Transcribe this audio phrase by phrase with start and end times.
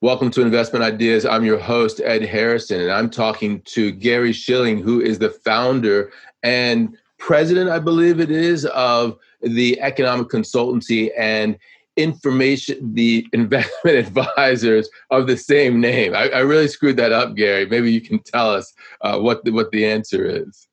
[0.00, 1.26] Welcome to Investment Ideas.
[1.26, 6.12] I'm your host, Ed Harrison, and I'm talking to Gary Shilling, who is the founder
[6.44, 11.58] and president, I believe it is, of the economic consultancy and
[11.96, 16.14] information, the investment advisors of the same name.
[16.14, 17.66] I, I really screwed that up, Gary.
[17.66, 20.68] Maybe you can tell us uh, what, the, what the answer is.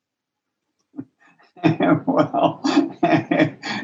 [2.06, 2.60] well,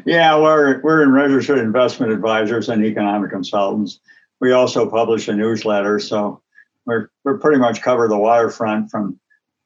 [0.06, 3.98] yeah, we're, we're in registered investment advisors and economic consultants
[4.42, 6.42] we also publish a newsletter, so
[6.84, 9.18] we're we're pretty much cover the waterfront from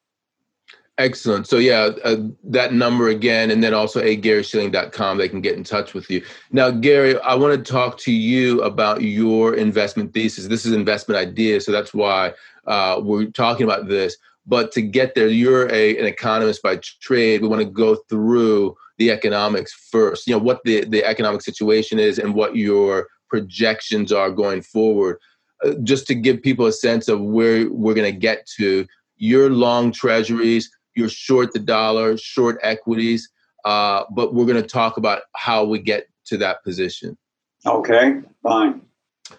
[0.99, 1.47] Excellent.
[1.47, 5.19] So yeah, uh, that number again, and then also a GaryShilling.com.
[5.19, 6.25] They can get in touch with you.
[6.53, 10.47] Now, Gary, I want to talk to you about your investment thesis.
[10.47, 12.33] This is investment ideas, so that's why
[12.67, 14.17] uh, we're talking about this.
[14.47, 17.43] But to get there, you're a, an economist by trade.
[17.43, 20.27] We want to go through the economics first.
[20.27, 25.19] You know what the the economic situation is and what your projections are going forward.
[25.65, 28.87] Uh, just to give people a sense of where we're going to get to.
[29.17, 30.71] You're long treasuries.
[30.95, 33.29] You're short the dollar, short equities.
[33.65, 37.17] Uh, but we're going to talk about how we get to that position.
[37.65, 38.83] Okay, fine.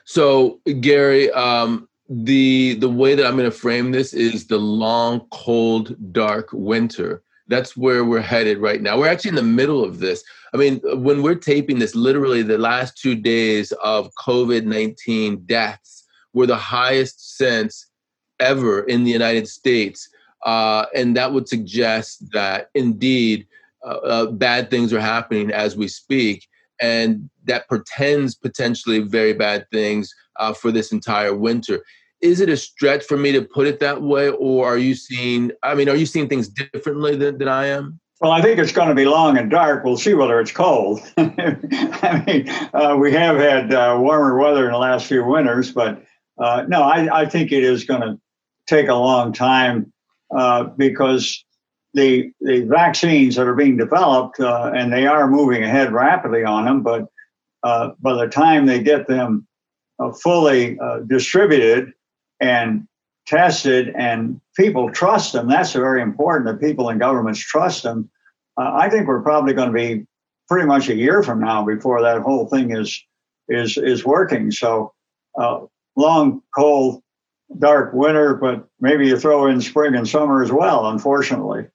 [0.04, 5.28] So, Gary, um, the the way that I'm going to frame this is the long,
[5.32, 7.24] cold, dark winter.
[7.50, 8.98] That's where we're headed right now.
[8.98, 10.24] We're actually in the middle of this.
[10.54, 16.06] I mean, when we're taping this, literally the last two days of COVID 19 deaths
[16.34, 17.88] were the highest since
[18.40, 20.10] ever in the United States.
[20.46, 23.48] Uh, and that would suggest that indeed
[23.86, 26.48] uh, uh, bad things are happening as we speak.
[26.80, 31.84] And that pretends potentially very bad things uh, for this entire winter.
[32.22, 35.52] Is it a stretch for me to put it that way or are you seeing
[35.64, 38.00] i mean are you seeing things differently than, than i am?
[38.22, 39.84] Well i think it's going to be long and dark.
[39.84, 41.02] We'll see whether it's cold.
[41.18, 46.04] I mean uh, we have had uh, warmer weather in the last few winters but
[46.42, 48.20] uh, no I, I, think it is going to
[48.68, 49.92] take a long time
[50.36, 51.44] uh, because
[51.94, 56.66] the, the vaccines that are being developed uh, and they are moving ahead rapidly on
[56.66, 57.08] them but
[57.64, 59.48] uh, by the time they get them
[60.22, 60.78] fully
[61.08, 61.94] distributed
[62.40, 62.88] and
[63.28, 65.48] tested and people trust them.
[65.48, 68.10] That's very important that people in governments trust them.
[68.58, 70.08] Uh, I think we're probably going to be
[70.48, 73.04] pretty much a year from now before that whole thing is
[73.50, 74.50] is is working.
[74.52, 74.94] So
[75.38, 75.66] uh,
[75.96, 77.04] long, cold,
[77.60, 80.90] dark winter, but maybe you throw in spring and summer as well.
[80.90, 81.68] Unfortunately.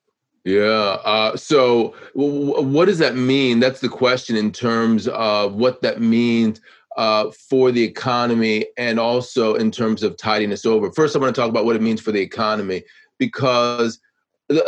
[0.45, 0.99] Yeah.
[1.05, 3.61] Uh, so, w- what does that mean?
[3.61, 6.61] That's the question in terms of what that means
[6.97, 10.93] uh, for the economy and also in terms of tiding us over.
[10.93, 12.83] First, I want to talk about what it means for the economy
[13.19, 14.01] because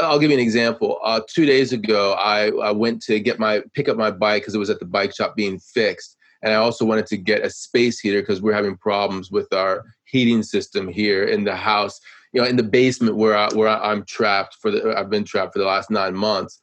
[0.01, 0.99] I'll give you an example.
[1.03, 4.55] Uh, two days ago, I, I went to get my pick up my bike because
[4.55, 7.51] it was at the bike shop being fixed, and I also wanted to get a
[7.51, 12.01] space heater because we're having problems with our heating system here in the house.
[12.33, 15.53] You know, in the basement where I, where I'm trapped for the I've been trapped
[15.53, 16.61] for the last nine months,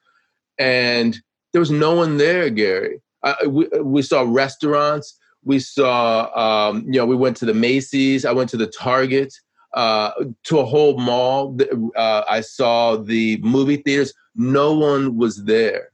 [0.57, 1.17] and
[1.53, 3.01] there was no one there, Gary.
[3.23, 8.25] I, we, we saw restaurants we saw, um, you know, we went to the Macy's.
[8.25, 9.33] I went to the Target,
[9.73, 10.11] uh,
[10.43, 11.57] to a whole mall.
[11.95, 14.13] Uh, I saw the movie theaters.
[14.35, 15.89] No one was there.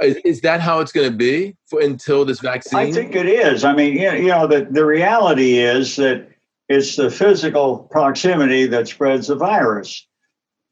[0.00, 2.78] Is, is that how it's going to be for until this vaccine?
[2.78, 3.64] I think it is.
[3.64, 6.28] I mean, you know, the, the reality is that
[6.68, 10.06] it's the physical proximity that spreads the virus.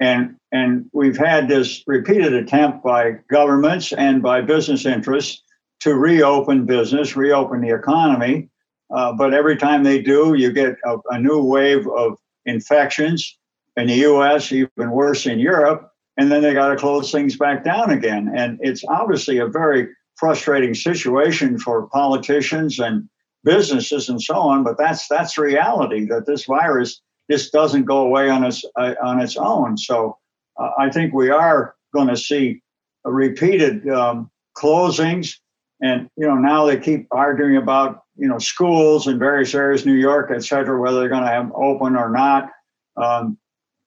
[0.00, 5.43] And, and we've had this repeated attempt by governments and by business interests
[5.80, 8.48] to reopen business, reopen the economy.
[8.94, 12.16] Uh, but every time they do, you get a, a new wave of
[12.46, 13.38] infections
[13.76, 17.64] in the US, even worse in Europe and then they got to close things back
[17.64, 18.32] down again.
[18.34, 23.08] And it's obviously a very frustrating situation for politicians and
[23.42, 24.62] businesses and so on.
[24.62, 27.00] But that's that's reality that this virus
[27.30, 29.76] just doesn't go away on its uh, on its own.
[29.76, 30.18] So
[30.58, 32.62] uh, I think we are going to see
[33.04, 35.34] repeated um, closings.
[35.80, 39.94] And you know now they keep arguing about you know schools in various areas, New
[39.94, 42.48] York, et cetera, whether they're going to have open or not.
[42.96, 43.38] Um,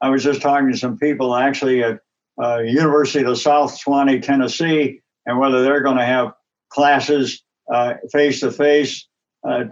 [0.01, 1.99] I was just talking to some people actually at
[2.41, 6.33] uh, University of the South Sewanee, Tennessee, and whether they're going to have
[6.69, 7.41] classes
[8.11, 9.07] face to face.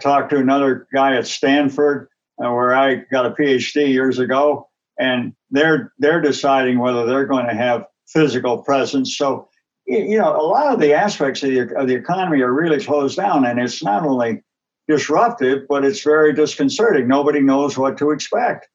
[0.00, 2.08] Talked to another guy at Stanford,
[2.42, 4.68] uh, where I got a PhD years ago,
[4.98, 9.16] and they're they're deciding whether they're going to have physical presence.
[9.16, 9.48] So,
[9.86, 13.16] you know, a lot of the aspects of the, of the economy are really closed
[13.16, 14.42] down, and it's not only
[14.88, 17.08] disruptive, but it's very disconcerting.
[17.08, 18.68] Nobody knows what to expect.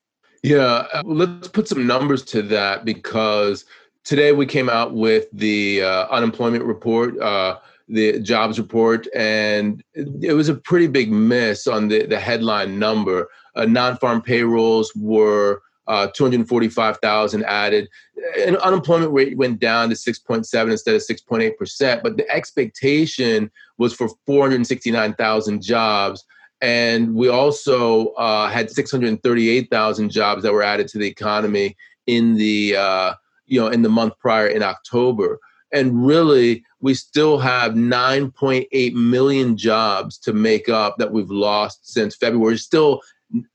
[0.43, 3.65] Yeah, uh, let's put some numbers to that because
[4.03, 10.33] today we came out with the uh, unemployment report, uh, the jobs report, and it
[10.33, 13.27] was a pretty big miss on the, the headline number.
[13.55, 17.89] Uh, non-farm payrolls were uh, 245,000 added.
[18.37, 22.03] And unemployment rate went down to 6.7 instead of 6.8%.
[22.03, 26.23] But the expectation was for 469,000 jobs.
[26.61, 31.75] And we also uh, had 638,000 jobs that were added to the economy
[32.07, 33.13] in the uh,
[33.45, 35.39] you know in the month prior in October.
[35.73, 42.15] And really, we still have 9.8 million jobs to make up that we've lost since
[42.15, 42.57] February.
[42.57, 43.01] Still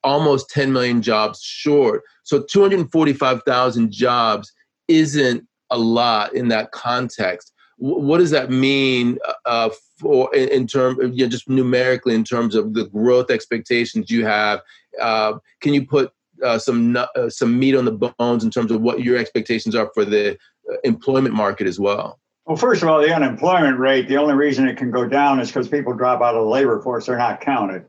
[0.02, 2.02] almost 10 million jobs short.
[2.22, 4.52] So 245,000 jobs
[4.88, 7.52] isn't a lot in that context.
[7.78, 9.68] what does that mean uh,
[9.98, 14.10] for in, in terms of you know, just numerically in terms of the growth expectations
[14.10, 14.60] you have?
[15.00, 16.12] Uh, can you put
[16.42, 19.90] uh, some uh, some meat on the bones in terms of what your expectations are
[19.94, 20.32] for the
[20.70, 22.18] uh, employment market as well?
[22.46, 25.48] Well, first of all, the unemployment rate, the only reason it can go down is
[25.48, 27.06] because people drop out of the labor force.
[27.06, 27.86] They're not counted.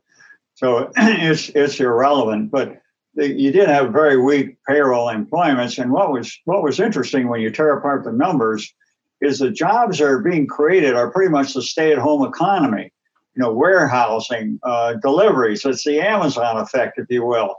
[0.57, 2.51] So it's, it's irrelevant.
[2.51, 2.81] But
[3.13, 5.77] the, you did have very weak payroll employments.
[5.77, 8.73] And what was, what was interesting when you tear apart the numbers
[9.21, 12.91] is the jobs that are being created are pretty much the stay at home economy.
[13.35, 15.63] You know, warehousing, uh, deliveries.
[15.63, 17.55] It's the Amazon effect, if you will.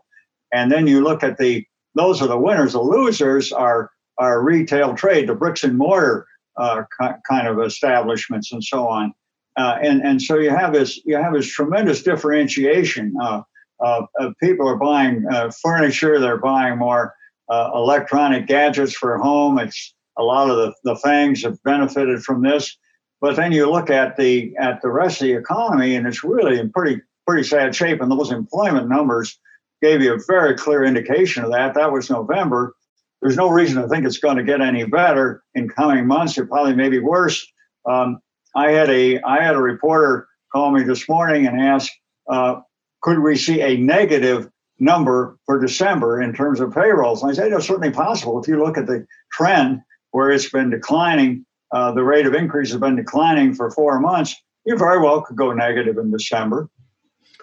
[0.52, 1.64] And then you look at the
[1.94, 2.72] those are the winners.
[2.72, 8.62] The losers are are retail trade, the bricks and mortar uh, kind of establishments, and
[8.62, 9.12] so on.
[9.58, 13.14] Uh, and and so you have this you have this tremendous differentiation.
[13.20, 13.42] Uh,
[14.40, 17.14] people are buying uh, furniture, they're buying more
[17.48, 19.58] uh, electronic gadgets for home.
[19.58, 22.76] It's a lot of the, the FANGs have benefited from this.
[23.20, 26.58] But then you look at the at the rest of the economy, and it's really
[26.58, 28.00] in pretty pretty sad shape.
[28.00, 29.38] And those employment numbers
[29.82, 31.74] gave you a very clear indication of that.
[31.74, 32.74] That was November.
[33.22, 36.38] There's no reason to think it's going to get any better in coming months.
[36.38, 37.44] It probably may be worse.
[37.88, 38.20] Um,
[38.54, 41.90] I had a I had a reporter call me this morning and ask,
[42.28, 42.60] uh,
[43.02, 47.22] could we see a negative number for December in terms of payrolls?
[47.22, 48.40] And I said, it's certainly possible.
[48.40, 49.80] If you look at the trend
[50.12, 54.34] where it's been declining, uh, the rate of increase has been declining for four months.
[54.64, 56.68] You very well could go negative in December.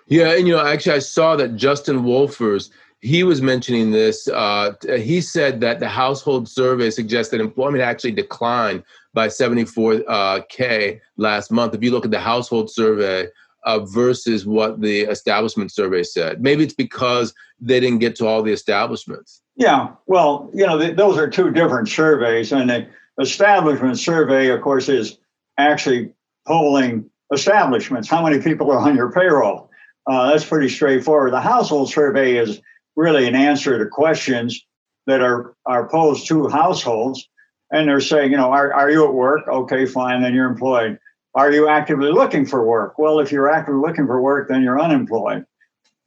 [0.07, 2.69] Yeah, and you know, actually, I saw that Justin Wolfers
[3.05, 4.27] he was mentioning this.
[4.27, 8.83] Uh, he said that the household survey suggests that employment actually declined
[9.15, 11.73] by 74k uh, last month.
[11.73, 13.27] If you look at the household survey
[13.63, 18.43] uh, versus what the establishment survey said, maybe it's because they didn't get to all
[18.43, 19.41] the establishments.
[19.55, 22.87] Yeah, well, you know, th- those are two different surveys, and the
[23.19, 25.17] establishment survey, of course, is
[25.57, 26.13] actually
[26.45, 28.09] polling establishments.
[28.09, 29.71] How many people are on your payroll?
[30.05, 31.33] Uh, that's pretty straightforward.
[31.33, 32.61] The household survey is
[32.97, 34.63] really an answer to questions
[35.07, 37.27] that are, are posed to households.
[37.75, 39.49] And they're saying, you know, are, are you at work?
[39.49, 40.97] Okay, fine, then you're employed.
[41.33, 42.97] Are you actively looking for work?
[42.97, 45.45] Well, if you're actively looking for work, then you're unemployed.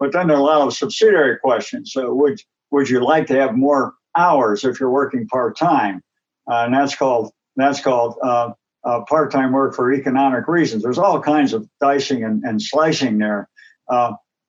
[0.00, 1.92] But then there are a lot of subsidiary questions.
[1.92, 6.02] So would would you like to have more hours if you're working part time?
[6.50, 8.52] Uh, and that's called that's called uh,
[8.84, 10.82] uh, part time work for economic reasons.
[10.82, 13.50] There's all kinds of dicing and, and slicing there.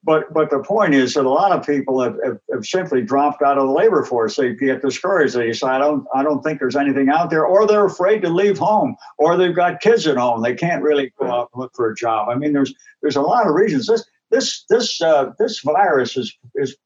[0.03, 3.41] But but the point is that a lot of people have, have, have, simply dropped
[3.41, 4.37] out of the labor force.
[4.37, 5.35] They get discouraged.
[5.35, 8.29] They say, I don't I don't think there's anything out there, or they're afraid to
[8.29, 10.41] leave home, or they've got kids at home.
[10.41, 12.29] They can't really go out and look for a job.
[12.29, 13.87] I mean, there's there's a lot of reasons.
[13.87, 16.77] This this this uh, this virus is is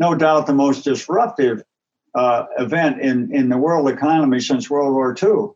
[0.00, 1.62] no doubt the most disruptive
[2.16, 5.55] uh, event in in the world economy since World War II.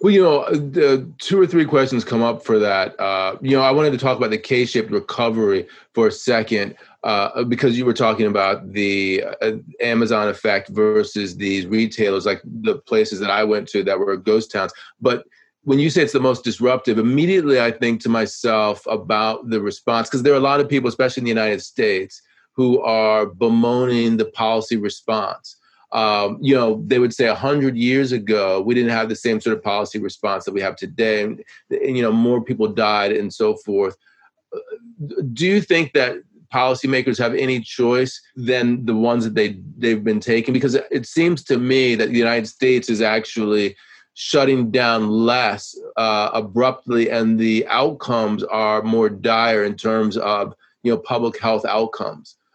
[0.00, 2.98] Well, you know, the two or three questions come up for that.
[3.00, 7.44] Uh, you know, I wanted to talk about the K-shaped recovery for a second uh,
[7.44, 13.20] because you were talking about the uh, Amazon effect versus these retailers, like the places
[13.20, 14.72] that I went to that were ghost towns.
[15.00, 15.24] But
[15.64, 20.08] when you say it's the most disruptive, immediately I think to myself about the response
[20.08, 22.22] because there are a lot of people, especially in the United States,
[22.52, 25.57] who are bemoaning the policy response
[25.92, 29.40] um, you know, they would say a hundred years ago we didn't have the same
[29.40, 33.12] sort of policy response that we have today, and, and you know, more people died
[33.12, 33.96] and so forth.
[35.32, 36.16] Do you think that
[36.52, 40.52] policymakers have any choice than the ones that they they've been taking?
[40.52, 43.74] Because it seems to me that the United States is actually
[44.12, 50.92] shutting down less uh, abruptly, and the outcomes are more dire in terms of you
[50.92, 52.36] know public health outcomes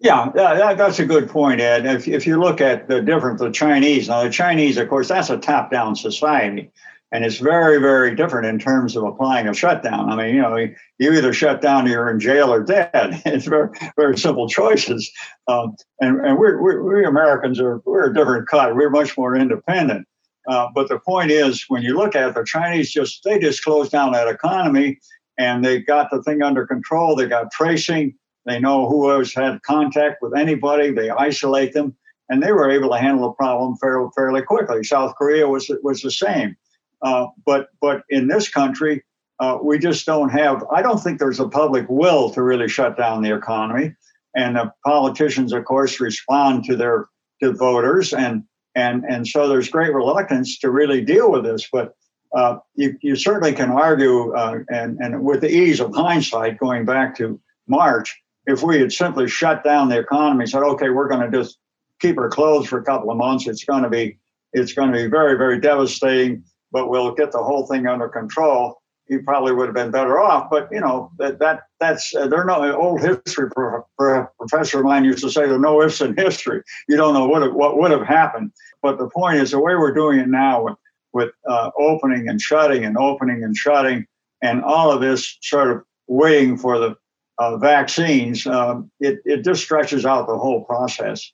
[0.00, 1.84] Yeah, that, that's a good point, Ed.
[1.84, 5.28] If, if you look at the difference, the Chinese, now the Chinese, of course, that's
[5.30, 6.70] a top down society.
[7.10, 10.10] And it's very, very different in terms of applying a shutdown.
[10.12, 12.92] I mean, you know, you either shut down or you're in jail or dead.
[13.26, 15.10] It's very, very simple choices.
[15.48, 18.76] Um, and and we're, we're, we Americans are we're a different cut.
[18.76, 20.06] We're much more independent.
[20.46, 23.64] Uh, but the point is, when you look at it, the Chinese just they just
[23.64, 24.98] closed down that economy,
[25.38, 27.16] and they got the thing under control.
[27.16, 28.14] They got tracing.
[28.48, 30.90] They know who has had contact with anybody.
[30.90, 31.94] They isolate them,
[32.28, 34.82] and they were able to handle the problem fairly, fairly quickly.
[34.84, 36.56] South Korea was was the same,
[37.02, 39.04] uh, but but in this country,
[39.38, 40.64] uh, we just don't have.
[40.74, 43.94] I don't think there's a public will to really shut down the economy,
[44.34, 47.06] and the politicians, of course, respond to their
[47.42, 51.94] to voters, and and and so there's great reluctance to really deal with this, but.
[52.36, 56.84] Uh, you, you certainly can argue, uh, and, and with the ease of hindsight, going
[56.84, 61.30] back to March, if we had simply shut down the economy, said, okay, we're going
[61.30, 61.58] to just
[62.00, 64.18] keep her closed for a couple of months, it's going to be
[64.54, 66.42] it's going to be very very devastating.
[66.72, 68.82] But we'll get the whole thing under control.
[69.06, 70.48] He probably would have been better off.
[70.50, 74.86] But you know that that that's uh, there no old history pro, pro, professor of
[74.86, 76.62] mine used to say there are no ifs in history.
[76.88, 78.52] You don't know what what would have happened.
[78.80, 80.76] But the point is the way we're doing it now with
[81.12, 84.06] with uh, opening and shutting and opening and shutting
[84.40, 86.96] and all of this sort of waiting for the
[87.38, 91.32] uh, vaccines, um, it, it just stretches out the whole process.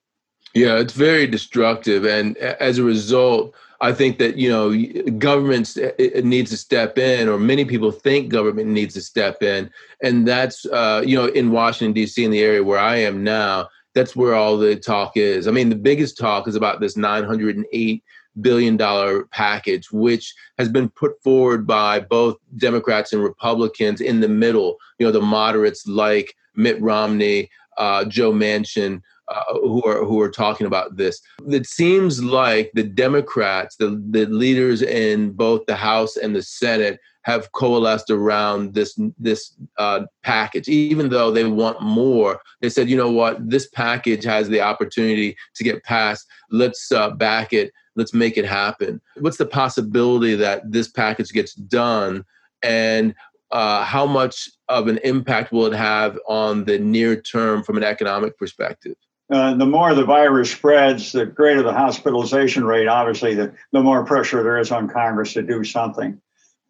[0.54, 2.04] Yeah, it's very destructive.
[2.04, 7.38] And as a result, I think that, you know, governments needs to step in, or
[7.38, 9.70] many people think government needs to step in.
[10.02, 13.68] And that's, uh, you know, in Washington, D.C., in the area where I am now,
[13.94, 15.49] that's where all the talk is.
[15.49, 18.02] I mean, the biggest talk is about this 908
[18.41, 24.29] billion dollar package, which has been put forward by both Democrats and Republicans in the
[24.29, 24.76] middle.
[24.99, 30.31] You know, the moderates like Mitt Romney, uh, Joe Manchin, uh, who are who are
[30.31, 31.21] talking about this.
[31.49, 37.00] It seems like the Democrats, the the leaders in both the House and the Senate,
[37.25, 40.69] have coalesced around this this uh, package.
[40.69, 45.37] Even though they want more, they said, you know what, this package has the opportunity
[45.54, 46.26] to get passed.
[46.50, 49.00] Let's uh, back it let's make it happen.
[49.19, 52.25] What's the possibility that this package gets done,
[52.62, 53.14] and
[53.50, 57.85] uh, how much of an impact will it have on the near term from an
[57.85, 58.97] economic perspective?
[59.31, 62.88] Uh, the more the virus spreads, the greater the hospitalization rate.
[62.88, 66.21] Obviously, the, the more pressure there is on Congress to do something.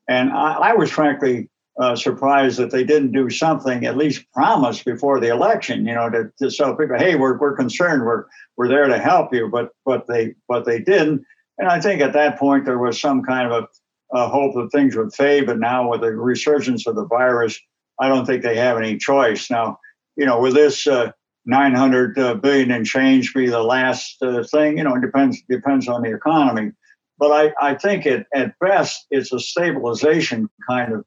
[0.08, 4.82] And I, I was frankly uh, surprised that they didn't do something, at least promise
[4.82, 8.24] before the election, you know, to, to tell people, hey, we're, we're concerned, we're,
[8.56, 11.24] we're there to help you, but, but, they, but they didn't.
[11.58, 13.64] And I think at that point there was some kind of
[14.12, 17.58] a, a hope that things would fade, but now with the resurgence of the virus,
[18.00, 19.50] I don't think they have any choice.
[19.50, 19.78] Now,
[20.16, 21.10] you know, with this uh,
[21.46, 26.02] 900 uh, and change be the last uh, thing, you know, it depends, depends on
[26.02, 26.72] the economy.
[27.18, 31.04] But I, I think it, at best, it's a stabilization kind of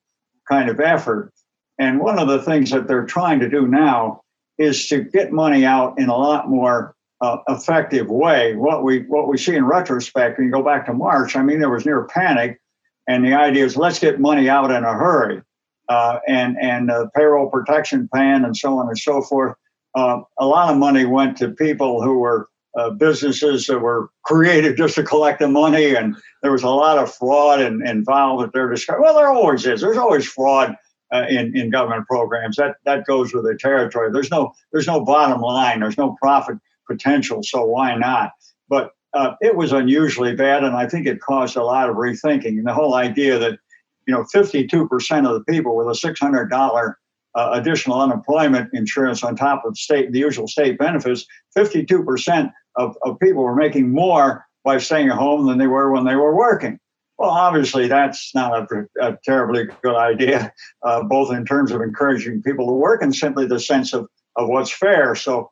[0.50, 1.34] kind of effort.
[1.78, 4.22] And one of the things that they're trying to do now
[4.58, 8.56] is to get money out in a lot more uh, effective way.
[8.56, 11.60] What we what we see in retrospect, when you go back to March, I mean,
[11.60, 12.60] there was near panic,
[13.08, 15.42] and the idea is let's get money out in a hurry,
[15.90, 19.56] uh, and and uh, payroll protection plan and so on and so forth.
[19.96, 24.77] Uh, a lot of money went to people who were uh, businesses that were created
[24.77, 28.69] just to collect the money, and there was a lot of fraud and, that they're
[28.69, 29.03] discovering.
[29.03, 29.81] Well, there always is.
[29.81, 30.75] There's always fraud
[31.13, 32.55] uh, in in government programs.
[32.57, 34.12] That that goes with the territory.
[34.12, 35.79] There's no there's no bottom line.
[35.79, 36.57] There's no profit
[36.88, 37.41] potential.
[37.43, 38.31] So why not?
[38.69, 42.57] But uh, it was unusually bad, and I think it caused a lot of rethinking.
[42.57, 43.57] And the whole idea that,
[44.05, 46.93] you know, 52% of the people with a $600
[47.36, 51.25] uh, additional unemployment insurance on top of state the usual state benefits,
[51.57, 56.05] 52% of, of people were making more by staying at home than they were when
[56.05, 56.79] they were working.
[57.17, 60.53] Well, obviously, that's not a, a terribly good idea,
[60.84, 64.50] uh, both in terms of encouraging people to work and simply the sense of, of
[64.50, 65.15] what's fair.
[65.15, 65.50] So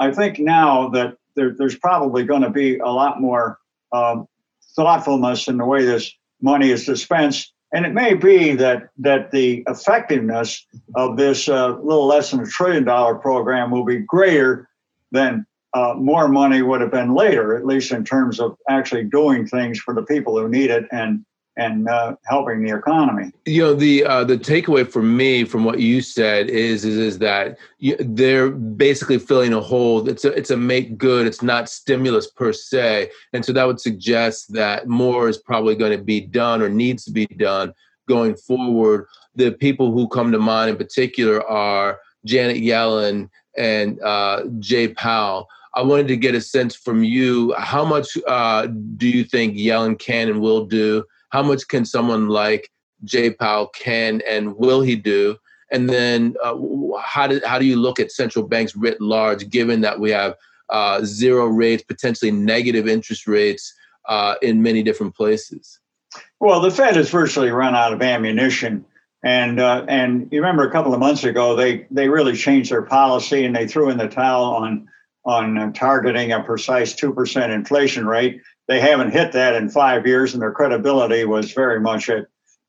[0.00, 3.58] I think now that there, there's probably going to be a lot more
[3.92, 4.26] um,
[4.74, 6.12] thoughtfulness in the way this
[6.42, 7.52] money is dispensed.
[7.72, 10.64] And it may be that that the effectiveness
[10.94, 14.68] of this uh, little less than a trillion dollar program will be greater
[15.10, 19.46] than uh, more money would have been later, at least in terms of actually doing
[19.46, 21.24] things for the people who need it and
[21.56, 23.30] and uh, helping the economy.
[23.46, 27.18] You know, the uh, the takeaway for me from what you said is is, is
[27.20, 30.08] that you, they're basically filling a hole.
[30.08, 31.26] It's a it's a make good.
[31.26, 35.96] It's not stimulus per se, and so that would suggest that more is probably going
[35.96, 37.72] to be done or needs to be done
[38.08, 39.06] going forward.
[39.36, 45.48] The people who come to mind in particular are Janet Yellen and uh, Jay Powell.
[45.76, 47.54] I wanted to get a sense from you.
[47.58, 48.66] How much uh,
[48.96, 51.04] do you think Yellen can and will do?
[51.34, 52.70] how much can someone like
[53.02, 55.36] Jay Powell can and will he do?
[55.72, 56.54] And then uh,
[57.02, 60.36] how do how do you look at central banks writ large, given that we have
[60.70, 63.74] uh, zero rates, potentially negative interest rates
[64.08, 65.80] uh, in many different places?
[66.38, 68.84] Well, the Fed has virtually run out of ammunition.
[69.24, 72.82] And uh, and you remember a couple of months ago, they they really changed their
[72.82, 74.88] policy and they threw in the towel on
[75.24, 80.06] on uh, targeting a precise two percent inflation rate they haven't hit that in five
[80.06, 82.26] years, and their credibility was very much at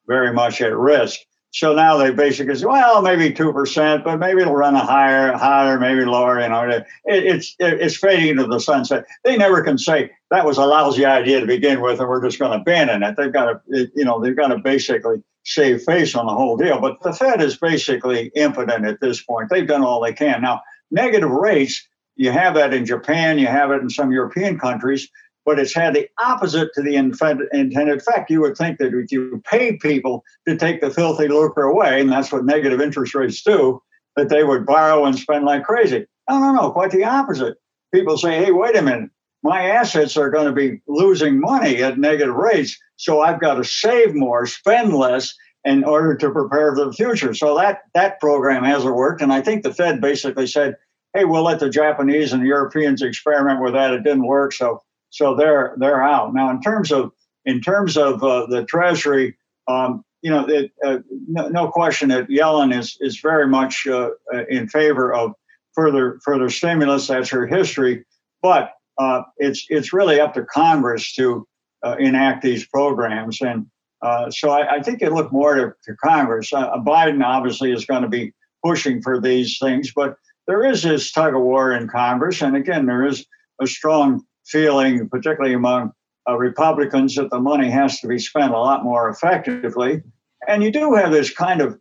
[0.07, 1.19] very much at risk.
[1.51, 5.31] So now they basically say, well, maybe two percent, but maybe it'll run a higher,
[5.31, 6.41] higher, maybe lower.
[6.41, 9.05] You know, it, it's it's fading into the sunset.
[9.23, 12.39] They never can say that was a lousy idea to begin with, and we're just
[12.39, 13.15] going to abandon it.
[13.15, 16.81] They've got to, you know, they've got to basically save face on the whole deal.
[16.81, 19.49] But the Fed is basically impotent at this point.
[19.49, 20.41] They've done all they can.
[20.41, 25.09] Now, negative rates, you have that in Japan, you have it in some European countries
[25.45, 28.31] but it's had the opposite to the intended effect.
[28.31, 32.11] You would think that if you pay people to take the filthy lucre away, and
[32.11, 33.81] that's what negative interest rates do,
[34.15, 36.07] that they would borrow and spend like crazy.
[36.29, 37.57] No, no, no, quite the opposite.
[37.93, 39.11] People say, hey, wait a minute,
[39.43, 43.63] my assets are going to be losing money at negative rates, so I've got to
[43.63, 47.33] save more, spend less in order to prepare for the future.
[47.33, 50.75] So that that program hasn't worked, and I think the Fed basically said,
[51.15, 53.93] hey, we'll let the Japanese and the Europeans experiment with that.
[53.93, 56.49] It didn't work, so so they're they're out now.
[56.49, 57.11] In terms of
[57.45, 62.27] in terms of uh, the Treasury, um, you know, it, uh, no, no, question that
[62.27, 64.09] Yellen is is very much uh,
[64.49, 65.33] in favor of
[65.73, 67.07] further further stimulus.
[67.07, 68.05] That's her history,
[68.41, 71.47] but uh, it's it's really up to Congress to
[71.83, 73.67] uh, enact these programs, and
[74.01, 76.51] uh, so I, I, think it look more to, to Congress.
[76.51, 80.15] Biden obviously is going to be pushing for these things, but
[80.47, 83.25] there is this tug of war in Congress, and again, there is
[83.61, 85.91] a strong feeling, particularly among
[86.29, 90.03] uh, Republicans, that the money has to be spent a lot more effectively.
[90.47, 91.79] And you do have this kind of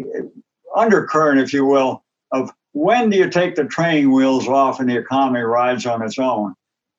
[0.00, 0.22] uh,
[0.76, 4.96] undercurrent, if you will, of when do you take the training wheels off and the
[4.96, 6.54] economy rides on its own?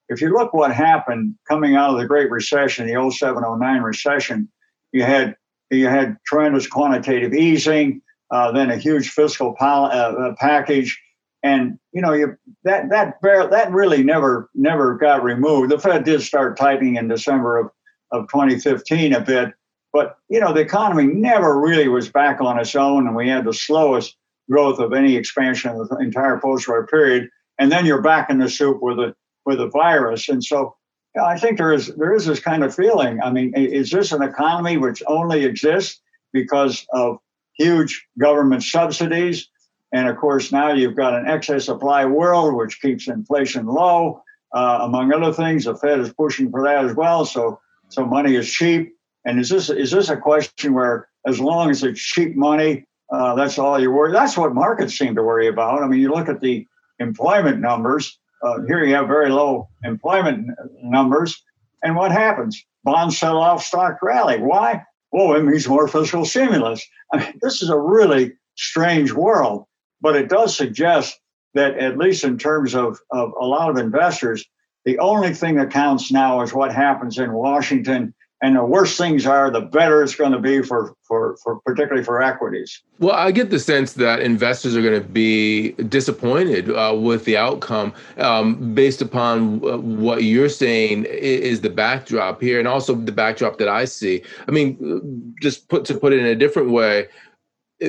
[0.09, 4.49] If you look what happened coming out of the Great Recession, the 07 09 recession,
[4.91, 5.35] you had
[5.69, 10.99] you had tremendous quantitative easing, uh, then a huge fiscal uh, uh package,
[11.43, 15.71] and you know you that that that really never never got removed.
[15.71, 17.71] The Fed did start tightening in December of
[18.11, 19.53] of 2015 a bit,
[19.93, 23.45] but you know the economy never really was back on its own, and we had
[23.45, 24.15] the slowest
[24.49, 27.29] growth of any expansion of the entire post-war period.
[27.59, 29.15] And then you're back in the soup with a
[29.45, 30.75] with a virus, and so
[31.15, 33.19] you know, I think there is there is this kind of feeling.
[33.21, 37.17] I mean, is this an economy which only exists because of
[37.59, 39.47] huge government subsidies?
[39.91, 44.23] And of course, now you've got an excess supply world, which keeps inflation low.
[44.51, 47.25] Uh, among other things, the Fed is pushing for that as well.
[47.25, 48.95] So, so money is cheap.
[49.25, 53.35] And is this is this a question where, as long as it's cheap money, uh,
[53.35, 54.11] that's all you worry?
[54.11, 55.83] That's what markets seem to worry about.
[55.83, 56.65] I mean, you look at the
[56.99, 58.17] employment numbers.
[58.41, 60.49] uh, here you have very low employment
[60.81, 61.43] numbers,
[61.83, 62.63] and what happens?
[62.83, 64.39] Bonds sell off, stock rally.
[64.39, 64.83] Why?
[65.11, 66.85] Well, it means more fiscal stimulus.
[67.13, 69.65] I mean, this is a really strange world,
[70.01, 71.19] but it does suggest
[71.55, 74.45] that, at least in terms of, of a lot of investors,
[74.85, 79.25] the only thing that counts now is what happens in Washington and the worse things
[79.25, 82.81] are, the better it's going to be for, for, for particularly for equities.
[82.99, 87.35] Well, I get the sense that investors are going to be disappointed uh, with the
[87.35, 89.59] outcome um, based upon
[89.99, 94.23] what you're saying is the backdrop here, and also the backdrop that I see.
[94.47, 97.07] I mean, just put to put it in a different way,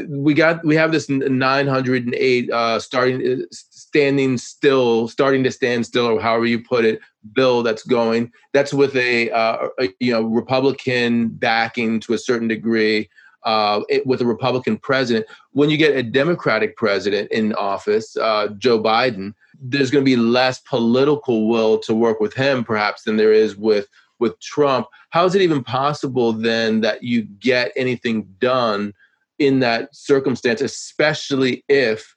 [0.08, 6.06] we got we have this 908 uh, starting uh, standing still, starting to stand still,
[6.06, 7.00] or however you put it,
[7.32, 8.32] bill that's going.
[8.52, 13.08] That's with a, uh, a you know Republican backing to a certain degree.
[13.44, 18.48] Uh, it, with a Republican president, when you get a Democratic president in office, uh,
[18.58, 23.16] Joe Biden, there's going to be less political will to work with him, perhaps, than
[23.16, 23.86] there is with
[24.18, 24.86] with Trump.
[25.08, 28.92] How is it even possible then that you get anything done
[29.38, 32.14] in that circumstance, especially if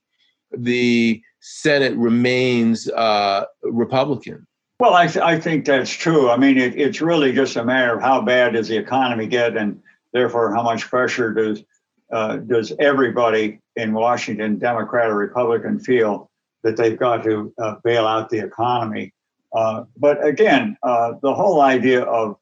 [0.51, 4.45] the Senate remains uh, Republican?
[4.83, 6.29] Well, I, th- I think that's true.
[6.29, 9.55] I mean, it, it's really just a matter of how bad does the economy get,
[9.55, 11.63] and therefore how much pressure does
[12.11, 16.29] uh, does everybody in Washington, Democrat or Republican, feel
[16.63, 19.13] that they've got to uh, bail out the economy.
[19.55, 22.35] Uh, but again, uh, the whole idea of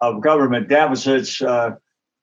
[0.00, 1.40] of government deficits.
[1.40, 1.76] Uh,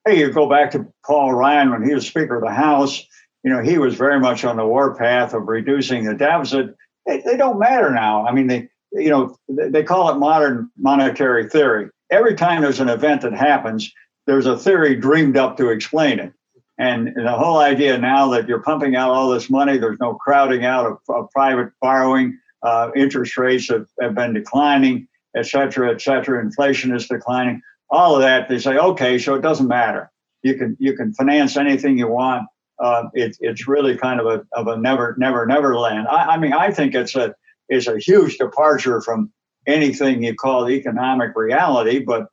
[0.06, 3.06] hey, you go back to Paul Ryan when he was Speaker of the House.
[3.46, 6.76] You know, he was very much on the warpath of reducing the deficit.
[7.06, 8.28] They, they don't matter now.
[8.28, 11.90] I mean, they you know, they call it modern monetary theory.
[12.10, 13.92] Every time there's an event that happens,
[14.28, 16.34] there's a theory dreamed up to explain it.
[16.78, 20.66] And the whole idea now that you're pumping out all this money, there's no crowding
[20.66, 26.02] out of, of private borrowing, uh, interest rates have, have been declining, et cetera, et
[26.02, 26.42] cetera.
[26.42, 27.62] Inflation is declining.
[27.90, 30.12] All of that, they say, okay, so it doesn't matter.
[30.44, 32.48] You can you can finance anything you want.
[32.82, 36.08] Uh, it, it's really kind of a of a never never never land.
[36.08, 37.36] I, I mean, I think it's a
[37.72, 39.32] is a huge departure from
[39.66, 42.28] anything you call economic reality, but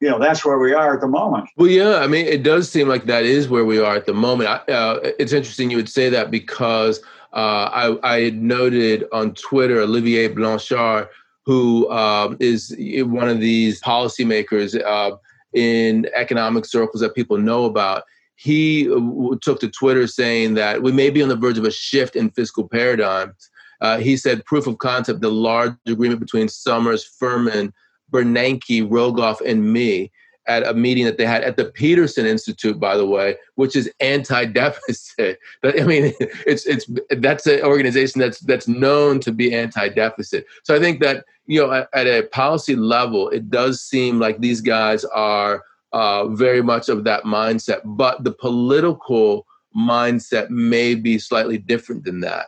[0.00, 1.48] you know that's where we are at the moment.
[1.56, 4.14] Well, yeah, I mean, it does seem like that is where we are at the
[4.14, 4.48] moment.
[4.68, 7.00] Uh, it's interesting you would say that because
[7.32, 11.08] uh, I, I had noted on Twitter Olivier Blanchard,
[11.44, 15.16] who uh, is one of these policymakers uh,
[15.52, 18.04] in economic circles that people know about.
[18.36, 21.70] He uh, took to Twitter saying that we may be on the verge of a
[21.70, 23.49] shift in fiscal paradigms
[23.80, 27.72] uh, he said proof of concept, the large agreement between Summers, Furman,
[28.12, 30.10] Bernanke, Rogoff, and me
[30.46, 33.90] at a meeting that they had at the Peterson Institute, by the way, which is
[34.00, 35.38] anti-deficit.
[35.62, 36.12] I mean,
[36.46, 36.86] it's it's
[37.18, 40.46] that's an organization that's that's known to be anti-deficit.
[40.64, 44.40] So I think that you know at, at a policy level, it does seem like
[44.40, 45.62] these guys are
[45.92, 52.20] uh, very much of that mindset, but the political mindset may be slightly different than
[52.20, 52.46] that.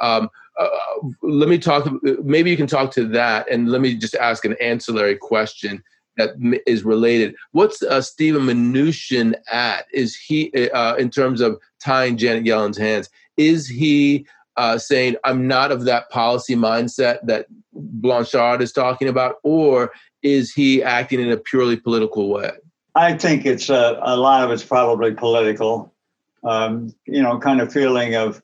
[0.00, 0.68] Um, uh,
[1.22, 1.90] let me talk.
[2.22, 5.82] Maybe you can talk to that, and let me just ask an ancillary question
[6.16, 6.30] that
[6.66, 7.34] is related.
[7.52, 9.86] What's uh, Steven Mnuchin at?
[9.92, 13.08] Is he uh, in terms of tying Janet Yellen's hands?
[13.36, 19.36] Is he uh, saying I'm not of that policy mindset that Blanchard is talking about,
[19.42, 22.50] or is he acting in a purely political way?
[22.94, 25.92] I think it's a, uh, a lot of it's probably political.
[26.44, 28.42] Um, you know, kind of feeling of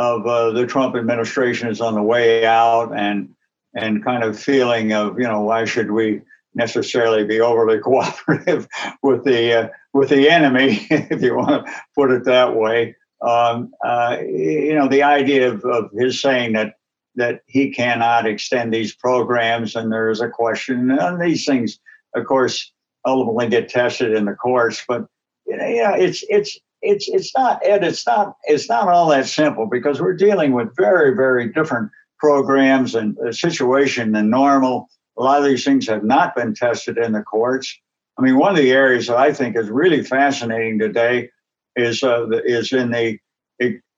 [0.00, 3.28] of uh, the Trump administration is on the way out, and
[3.74, 6.22] and kind of feeling of you know why should we
[6.54, 8.66] necessarily be overly cooperative
[9.02, 12.96] with the uh, with the enemy, if you want to put it that way.
[13.20, 16.76] Um, uh, you know, the idea of, of his saying that
[17.16, 21.78] that he cannot extend these programs, and there is a question, and these things,
[22.14, 22.72] of course,
[23.04, 24.82] ultimately get tested in the courts.
[24.88, 25.04] But
[25.46, 27.84] you know, yeah, it's it's it's it's not Ed.
[27.84, 32.94] It's not it's not all that simple because we're dealing with very very different programs
[32.94, 34.88] and a situation than normal.
[35.18, 37.78] A lot of these things have not been tested in the courts.
[38.18, 41.30] I mean, one of the areas that I think is really fascinating today
[41.76, 43.18] is uh, is in the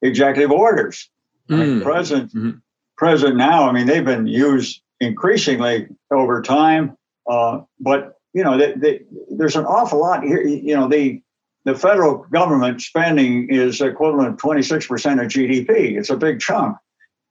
[0.02, 1.08] executive orders.
[1.50, 1.80] Mm.
[1.80, 1.82] Mm.
[1.82, 2.50] president mm-hmm.
[2.96, 3.68] president now.
[3.68, 6.96] I mean, they've been used increasingly over time,
[7.28, 10.42] uh, but you know, they, they, there's an awful lot here.
[10.42, 11.20] You know, the
[11.64, 15.98] the federal government spending is equivalent to 26% of GDP.
[15.98, 16.76] It's a big chunk.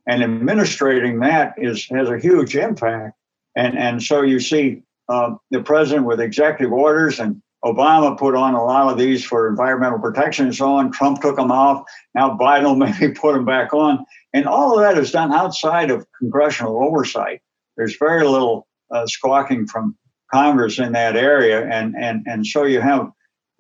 [0.08, 3.16] And administrating that is has a huge impact.
[3.56, 8.56] And, and so you see uh, the president with executive orders and Obama put on
[8.56, 10.92] a lot of these for environmental protection and so on.
[10.92, 11.84] Trump took them off.
[12.16, 14.04] Now Biden will maybe put them back on.
[14.34, 17.42] And all of that is done outside of congressional oversight.
[17.78, 19.96] There's very little uh, squawking from
[20.34, 23.12] Congress in that area, and and and so you have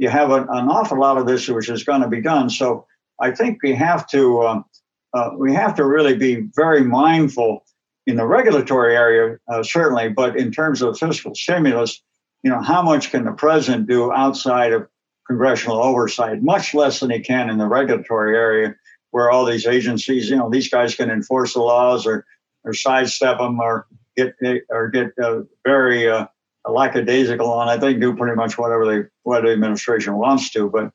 [0.01, 2.49] you have an, an awful lot of this which is going to be done.
[2.49, 2.87] So
[3.21, 4.65] I think we have to um,
[5.13, 7.63] uh, we have to really be very mindful
[8.07, 12.01] in the regulatory area, uh, certainly, but in terms of fiscal stimulus,
[12.41, 14.87] you know, how much can the president do outside of
[15.27, 16.41] congressional oversight?
[16.41, 18.73] Much less than he can in the regulatory area,
[19.11, 22.25] where all these agencies, you know, these guys can enforce the laws or
[22.63, 23.85] or sidestep them or
[24.17, 24.33] get
[24.69, 26.25] or get uh, very uh,
[26.69, 27.67] lackadaisical on.
[27.67, 30.69] I think do pretty much whatever they what the administration wants to.
[30.69, 30.91] But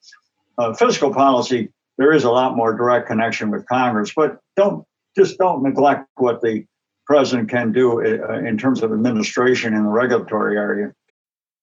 [0.59, 4.12] uh, fiscal policy, there is a lot more direct connection with Congress.
[4.14, 4.85] But don't
[5.16, 6.64] just don't neglect what the
[7.07, 10.92] president can do uh, in terms of administration in the regulatory area.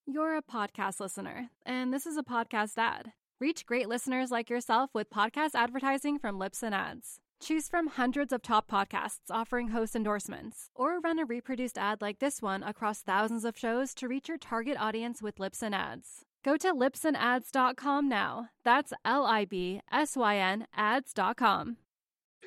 [0.06, 3.12] You're a podcast listener, and this is a podcast ad.
[3.40, 7.20] Reach great listeners like yourself with podcast advertising from Libsyn Ads.
[7.44, 12.18] Choose from hundreds of top podcasts offering host endorsements, or run a reproduced ad like
[12.18, 16.24] this one across thousands of shows to reach your target audience with Libsyn Ads.
[16.42, 18.48] Go to libsynads.com now.
[18.64, 21.76] That's L I B S Y N ads.com.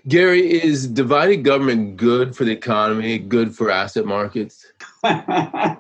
[0.08, 4.66] Gary, is divided government good for the economy, good for asset markets?
[5.04, 5.78] yeah,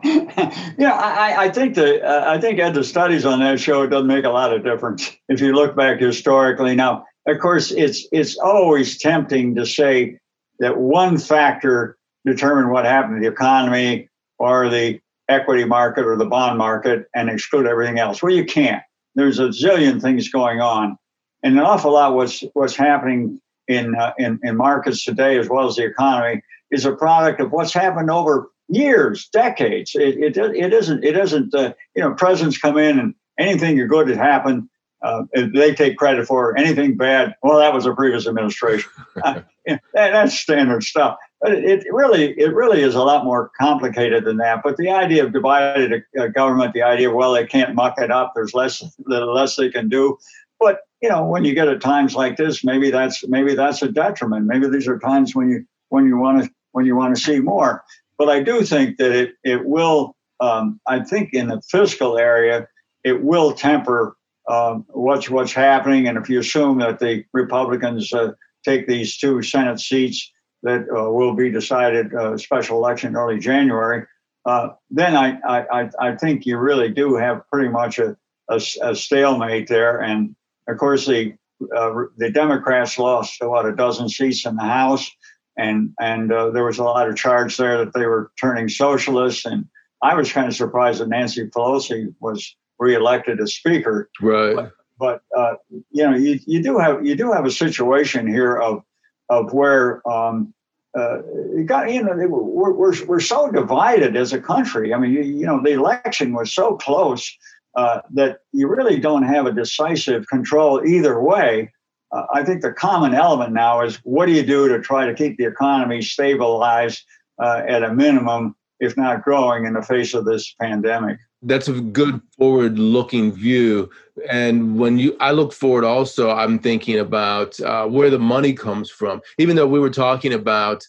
[0.80, 4.08] I, I, think the uh, I think Ed, the studies on that show it doesn't
[4.08, 6.75] make a lot of difference if you look back historically.
[6.75, 10.18] Now, of course, it's it's always tempting to say
[10.60, 14.10] that one factor determined what happened to the economy
[14.40, 18.24] or the equity market or the bond market and exclude everything else.
[18.24, 18.82] Well, you can't.
[19.16, 20.98] There's a zillion things going on,
[21.44, 25.68] and an awful lot what's what's happening in uh, in, in markets today as well
[25.68, 29.92] as the economy is a product of what's happened over years, decades.
[29.96, 34.08] It, it, it isn't it isn't uh, you know presidents come in and anything good
[34.08, 34.70] that happened
[35.02, 37.36] uh, they take credit for anything bad.
[37.44, 38.90] Well, that was a previous administration.
[39.24, 41.18] uh, that, that's standard stuff.
[41.42, 44.62] But it, it, really, it really is a lot more complicated than that.
[44.64, 48.10] But the idea of divided uh, government, the idea, of, well, they can't muck it
[48.10, 48.32] up.
[48.34, 50.18] There's less, less they can do.
[50.60, 53.92] But you know, when you get at times like this, maybe that's maybe that's a
[53.92, 54.46] detriment.
[54.46, 57.40] Maybe these are times when you when you want to when you want to see
[57.40, 57.84] more.
[58.18, 60.16] But I do think that it it will.
[60.40, 62.68] Um, I think in the fiscal area,
[63.04, 64.16] it will temper
[64.48, 66.08] um, what's what's happening.
[66.08, 68.32] And if you assume that the Republicans uh,
[68.66, 70.32] take these two Senate seats
[70.64, 74.06] that uh, will be decided uh, special election early January,
[74.46, 78.16] uh, then I, I I think you really do have pretty much a,
[78.50, 80.02] a, a stalemate there.
[80.02, 80.36] And
[80.68, 81.36] of course, the
[81.76, 85.12] uh, the Democrats lost what a dozen seats in the House,
[85.58, 89.46] and and uh, there was a lot of charge there that they were turning socialist.
[89.46, 89.66] And
[90.02, 94.10] I was kind of surprised that Nancy Pelosi was reelected as speaker.
[94.22, 94.56] Right.
[94.56, 95.56] But, but uh,
[95.92, 98.84] you know, you, you do have you do have a situation here of
[99.30, 100.54] of where um,
[100.98, 101.22] uh,
[101.56, 104.94] you got you know we're, we're we're so divided as a country.
[104.94, 107.32] I mean, you, you know, the election was so close
[107.76, 111.72] uh, that you really don't have a decisive control either way.
[112.12, 115.13] Uh, I think the common element now is what do you do to try to
[115.13, 117.04] keep the economy stabilized
[117.40, 121.74] uh, at a minimum, if not growing, in the face of this pandemic that's a
[121.74, 123.90] good forward looking view
[124.30, 128.90] and when you i look forward also i'm thinking about uh, where the money comes
[128.90, 130.84] from even though we were talking about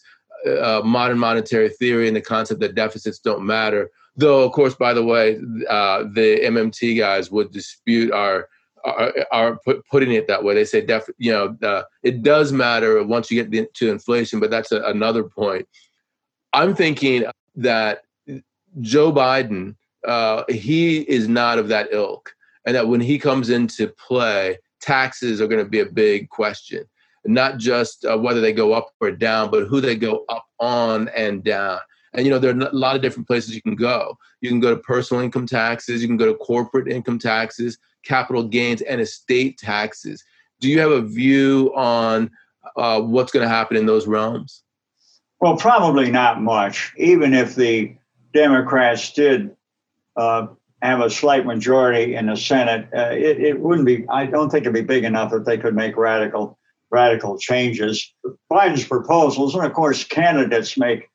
[0.47, 4.93] uh, modern monetary theory and the concept that deficits don't matter though of course by
[4.93, 5.37] the way
[5.69, 8.47] uh, the mmt guys would dispute our
[9.31, 10.53] are, put, putting it that way.
[10.53, 14.49] They say, def, you know, uh, it does matter once you get to inflation, but
[14.49, 15.67] that's a, another point.
[16.53, 18.03] I'm thinking that
[18.81, 22.33] Joe Biden uh, he is not of that ilk,
[22.65, 26.85] and that when he comes into play, taxes are going to be a big question.
[27.25, 31.09] Not just uh, whether they go up or down, but who they go up on
[31.09, 31.79] and down.
[32.13, 34.17] And you know, there are a lot of different places you can go.
[34.41, 38.43] You can go to personal income taxes, you can go to corporate income taxes, capital
[38.43, 40.23] gains, and estate taxes.
[40.59, 42.31] Do you have a view on
[42.77, 44.63] uh, what's going to happen in those realms?
[45.39, 46.93] Well, probably not much.
[46.97, 47.95] Even if the
[48.33, 49.55] Democrats did
[50.15, 50.47] uh,
[50.81, 54.05] have a slight majority in the Senate, uh, it, it wouldn't be.
[54.09, 56.57] I don't think it'd be big enough that they could make radical
[56.91, 58.13] radical changes.
[58.51, 61.09] Biden's proposals, and of course, candidates make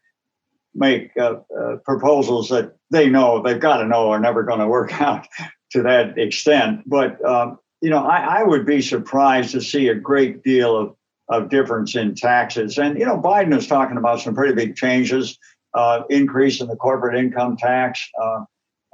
[0.74, 4.66] make uh, uh, proposals that they know they've got to know are never going to
[4.66, 5.26] work out
[5.72, 6.82] to that extent.
[6.86, 10.96] But um, you know, I, I, would be surprised to see a great deal of
[11.28, 12.78] of difference in taxes.
[12.78, 15.38] And you know, Biden is talking about some pretty big changes,
[15.72, 18.44] uh, increase in the corporate income tax, uh,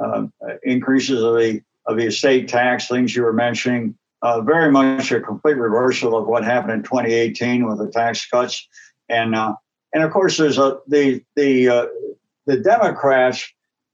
[0.03, 0.27] uh,
[0.63, 3.97] increases of the of the estate tax, things you were mentioning.
[4.23, 8.69] Uh, very much a complete reversal of what happened in 2018 with the tax cuts,
[9.09, 9.55] and uh,
[9.93, 11.87] and of course there's a the the uh,
[12.47, 13.47] the Democrats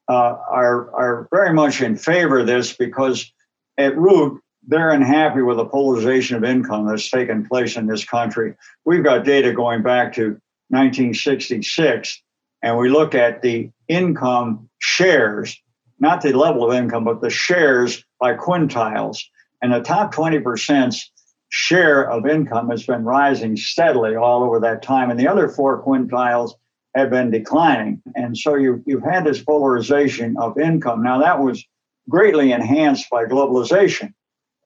[0.08, 3.32] are are very much in favor of this because
[3.78, 8.54] at root they're unhappy with the polarization of income that's taken place in this country.
[8.84, 12.22] We've got data going back to 1966,
[12.62, 15.56] and we look at the income shares,
[16.00, 19.18] not the level of income, but the shares by quintiles.
[19.62, 21.00] And the top 20%
[21.48, 25.10] share of income has been rising steadily all over that time.
[25.10, 26.52] And the other four quintiles
[26.94, 28.02] have been declining.
[28.14, 31.02] And so you, you've had this polarization of income.
[31.02, 31.64] Now, that was
[32.08, 34.12] greatly enhanced by globalization.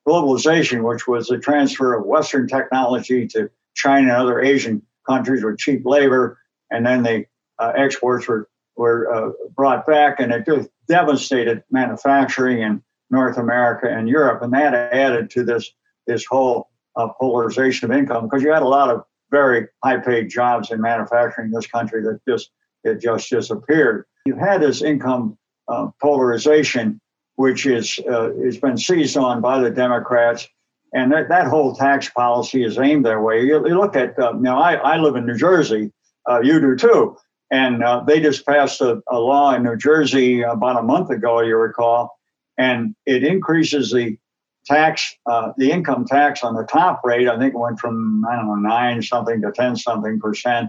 [0.06, 5.58] Globalization, which was the transfer of Western technology to China and other Asian countries with
[5.58, 6.38] cheap labor,
[6.70, 7.24] and then the
[7.58, 13.88] uh, exports were, were uh, brought back, and it just devastated manufacturing in North America
[13.88, 14.42] and Europe.
[14.42, 15.70] And that added to this,
[16.06, 20.28] this whole uh, polarization of income because you had a lot of very high paid
[20.28, 22.50] jobs in manufacturing in this country that just
[22.82, 24.06] it just disappeared.
[24.24, 27.00] You had this income uh, polarization,
[27.40, 30.46] which is uh, has been seized on by the Democrats,
[30.92, 33.40] and that, that whole tax policy is aimed that way.
[33.40, 35.90] You, you look at uh, now, I, I live in New Jersey,
[36.29, 37.16] uh, you do too,
[37.50, 41.40] and uh, they just passed a, a law in New Jersey about a month ago,
[41.40, 42.20] you recall,
[42.59, 44.18] and it increases the
[44.66, 48.37] tax, uh, the income tax on the top rate, I think it went from, I
[48.37, 50.68] don't know, nine something to 10 something percent.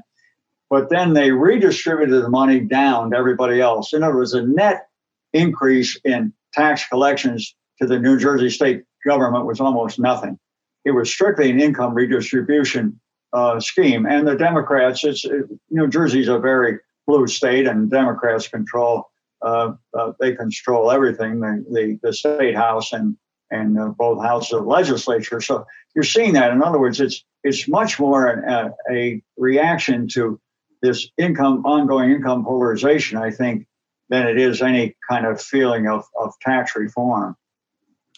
[0.70, 3.92] But then they redistributed the money down to everybody else.
[3.92, 4.88] In other words, a net
[5.34, 10.38] increase in tax collections to the New Jersey state government was almost nothing.
[10.86, 13.00] It was strictly an income redistribution
[13.34, 14.06] uh, scheme.
[14.06, 19.12] And the Democrats, it's, it, New Jersey's a very blue state, and Democrats control
[19.42, 23.18] uh, uh, they control everything, the, the, the state house and
[23.50, 25.42] and uh, both houses of legislature.
[25.42, 26.52] So you're seeing that.
[26.52, 30.40] In other words, it's it's much more a, a reaction to
[30.82, 33.68] this income, ongoing income polarization, I think,
[34.12, 37.36] than it is any kind of feeling of, of tax reform.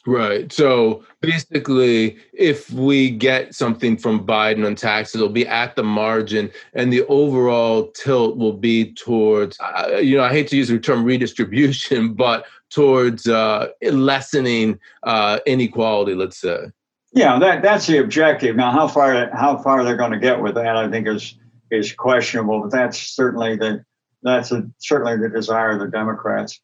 [0.06, 0.51] Right.
[0.51, 6.51] So basically, if we get something from Biden on taxes, it'll be at the margin,
[6.73, 10.77] and the overall tilt will be towards, uh, you know, I hate to use the
[10.77, 16.65] term redistribution, but towards uh, lessening uh, inequality, let's say.
[17.13, 18.56] Yeah, that that's the objective.
[18.56, 21.38] Now, how far how far they're going to get with that, I think is
[21.71, 22.62] is questionable.
[22.62, 23.86] But that's certainly the
[24.23, 26.59] that's a, certainly the desire of the Democrats.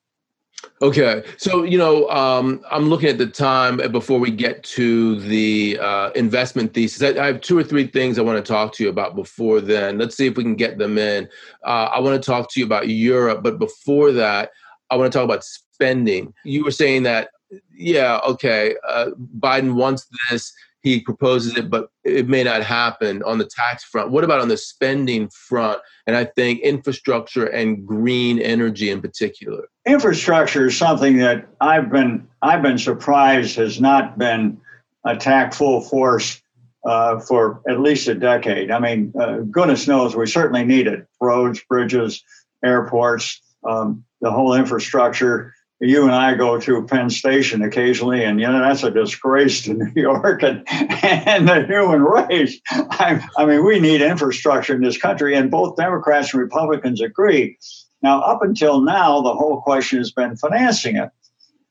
[0.81, 5.77] Okay, so you know, um, I'm looking at the time before we get to the
[5.81, 7.01] uh, investment thesis.
[7.01, 9.61] I, I, have two or three things I want to talk to you about before
[9.61, 9.97] then.
[9.97, 11.29] Let's see if we can get them in.
[11.63, 14.51] Uh, I want to talk to you about Europe, but before that,
[14.89, 16.33] I want to talk about spending.
[16.43, 17.29] You were saying that,
[17.73, 23.37] yeah, okay, uh, Biden wants this he proposes it, but it may not happen on
[23.37, 24.11] the tax front.
[24.11, 25.81] What about on the spending front?
[26.07, 29.67] And I think infrastructure and green energy in particular.
[29.85, 34.59] Infrastructure is something that I've been I've been surprised has not been
[35.05, 36.41] attacked full force
[36.85, 38.71] uh, for at least a decade.
[38.71, 42.23] I mean, uh, goodness knows we certainly need it: roads, bridges,
[42.63, 48.47] airports, um, the whole infrastructure you and I go through Penn Station occasionally, and you
[48.47, 52.59] know that's a disgrace to New York and, and the human race.
[52.69, 57.57] I, I mean, we need infrastructure in this country, and both Democrats and Republicans agree.
[58.01, 61.09] Now, up until now, the whole question has been financing it,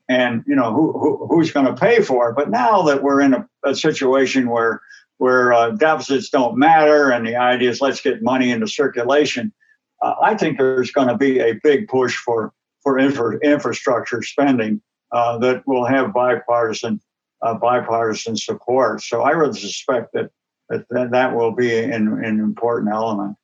[0.09, 2.37] and you know who, who who's going to pay for it.
[2.37, 4.81] But now that we're in a, a situation where
[5.19, 9.53] where uh, deficits don't matter, and the idea is let's get money into circulation,
[10.01, 12.55] uh, I think there's going to be a big push for
[12.89, 14.81] for infra- infrastructure spending
[15.13, 17.01] uh, that will have bipartisan
[17.43, 19.03] uh, bipartisan support.
[19.03, 20.31] So I would suspect that
[20.71, 23.37] that, that will be an, an important element.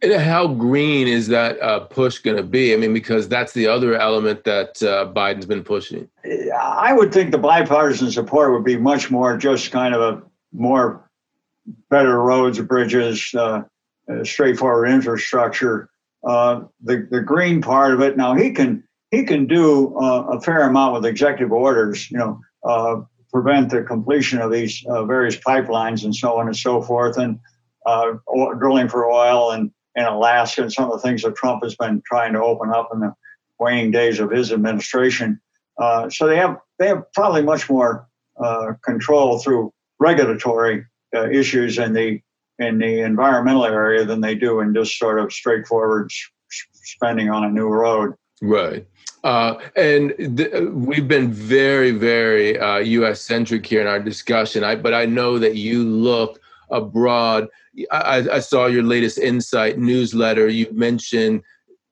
[0.00, 2.72] And how green is that uh, push going to be?
[2.72, 6.08] I mean, because that's the other element that uh, Biden's been pushing.
[6.58, 11.10] I would think the bipartisan support would be much more just kind of a more
[11.90, 13.62] better roads, bridges, uh,
[14.10, 15.90] uh straightforward infrastructure
[16.24, 18.16] the the green part of it.
[18.16, 22.10] Now he can he can do uh, a fair amount with executive orders.
[22.10, 23.00] You know, uh,
[23.32, 27.38] prevent the completion of these uh, various pipelines and so on and so forth, and
[27.86, 28.12] uh,
[28.58, 32.02] drilling for oil and in Alaska and some of the things that Trump has been
[32.04, 33.14] trying to open up in the
[33.60, 35.40] waning days of his administration.
[36.10, 38.08] so they have they have probably much more
[38.84, 40.84] control through regulatory
[41.30, 42.20] issues and the
[42.58, 46.10] in the environmental area than they do in just sort of straightforward
[46.72, 48.14] spending on a new road.
[48.42, 48.86] Right.
[49.24, 53.22] Uh, and th- we've been very, very uh, U.S.
[53.22, 54.62] centric here in our discussion.
[54.62, 56.40] I, but I know that you look
[56.70, 57.48] abroad.
[57.90, 60.48] I, I saw your latest insight newsletter.
[60.48, 61.42] You mentioned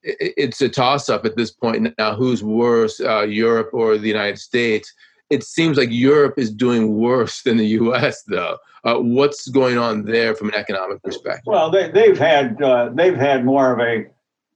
[0.03, 4.39] it's a toss up at this point now who's worse, uh, Europe or the United
[4.39, 4.93] States.
[5.31, 8.23] It seems like Europe is doing worse than the U.S.
[8.25, 8.59] though.
[8.85, 11.45] Uh, what's going on there from an economic perspective?
[11.47, 14.07] Well, they, have had uh, they've had more of a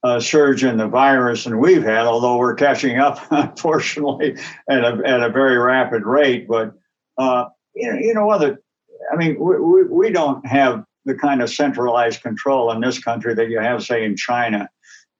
[0.02, 4.36] uh, surge in the virus than we've had, although we're catching up, unfortunately,
[4.70, 6.46] at a, at a very rapid rate.
[6.46, 6.72] But,
[7.18, 8.60] uh, you, know, you know, other,
[9.12, 13.34] I mean, we, we, we don't have the kind of centralized control in this country
[13.34, 14.68] that you have, say, in China.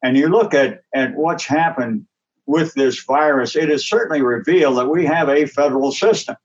[0.03, 2.07] And you look at, at what's happened
[2.47, 6.37] with this virus, it has certainly revealed that we have a federal system,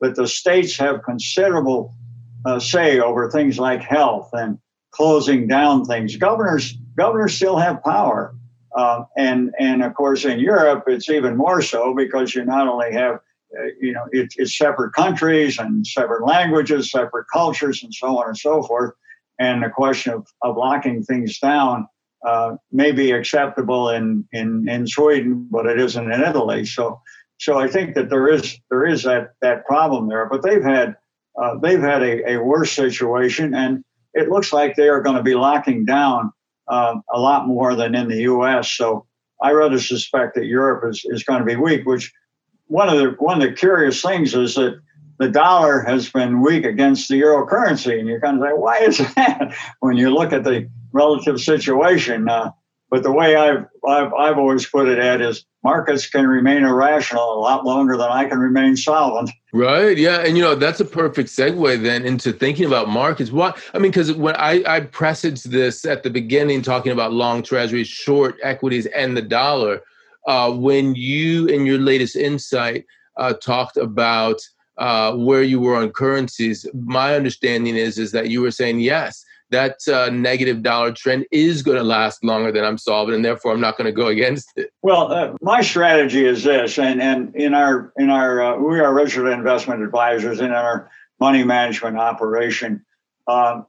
[0.00, 1.94] but the states have considerable
[2.46, 4.58] uh, say over things like health and
[4.90, 6.16] closing down things.
[6.16, 8.34] Governors governors still have power.
[8.76, 12.92] Uh, and and of course in Europe it's even more so because you not only
[12.92, 13.14] have
[13.56, 18.28] uh, you know it, it's separate countries and separate languages, separate cultures, and so on
[18.28, 18.92] and so forth.
[19.38, 21.86] And the question of, of locking things down
[22.26, 26.64] uh, may be acceptable in, in in Sweden, but it isn't in Italy.
[26.64, 27.00] So
[27.38, 30.26] so I think that there is there is that that problem there.
[30.28, 30.96] But they've had
[31.40, 35.22] uh, they've had a, a worse situation, and it looks like they are going to
[35.22, 36.32] be locking down
[36.68, 38.70] uh, a lot more than in the U.S.
[38.72, 39.06] So
[39.42, 41.84] I rather suspect that Europe is, is going to be weak.
[41.86, 42.12] Which
[42.66, 44.80] one of the one of the curious things is that
[45.18, 48.78] the dollar has been weak against the euro currency, and you're kind of say, why
[48.78, 49.54] is that?
[49.80, 52.50] when you look at the relative situation, uh,
[52.90, 57.38] but the way I've, I've I've always put it, Ed, is markets can remain irrational
[57.38, 59.30] a lot longer than I can remain solvent.
[59.52, 59.98] Right.
[59.98, 60.20] Yeah.
[60.20, 63.32] And, you know, that's a perfect segue then into thinking about markets.
[63.32, 67.42] What, I mean, because when I, I presaged this at the beginning, talking about long
[67.42, 69.80] treasuries, short equities, and the dollar,
[70.28, 72.84] uh, when you, in your latest insight,
[73.16, 74.38] uh, talked about
[74.78, 79.24] uh, where you were on currencies, my understanding is, is that you were saying, yes,
[79.54, 83.52] that uh, negative dollar trend is going to last longer than I'm solving, and therefore
[83.52, 84.72] I'm not going to go against it.
[84.82, 88.92] Well, uh, my strategy is this, and and in our in our uh, we are
[88.92, 90.90] registered investment advisors in our
[91.20, 92.84] money management operation.
[93.26, 93.66] Um,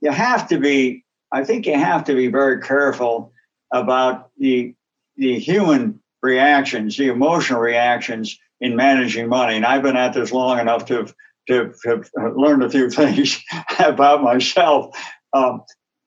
[0.00, 3.32] you have to be, I think, you have to be very careful
[3.72, 4.74] about the
[5.16, 9.54] the human reactions, the emotional reactions in managing money.
[9.54, 11.14] And I've been at this long enough to have
[11.48, 13.42] to have learned a few things
[13.78, 14.96] about myself.
[15.32, 15.62] Um,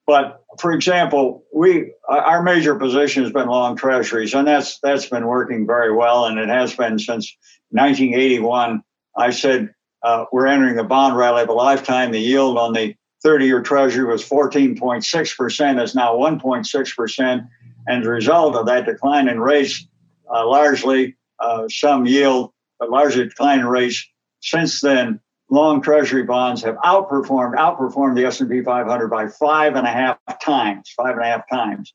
[0.08, 5.28] but for example, we our major position has been long treasuries, and that's that's been
[5.28, 7.36] working very well, and it has been since
[7.70, 8.82] 1981.
[9.18, 9.74] I said
[10.04, 12.12] uh, we're entering the bond rally of a lifetime.
[12.12, 15.80] The yield on the 30-year treasury was 14.6 percent.
[15.80, 17.44] It's now 1.6 percent,
[17.88, 19.86] and the result of that decline in rates,
[20.30, 24.06] uh, largely uh, some yield, but largely decline in rates
[24.42, 25.22] since then
[25.52, 30.92] long treasury bonds have outperformed outperformed the S&P 500 by five and a half times,
[30.96, 31.94] five and a half times.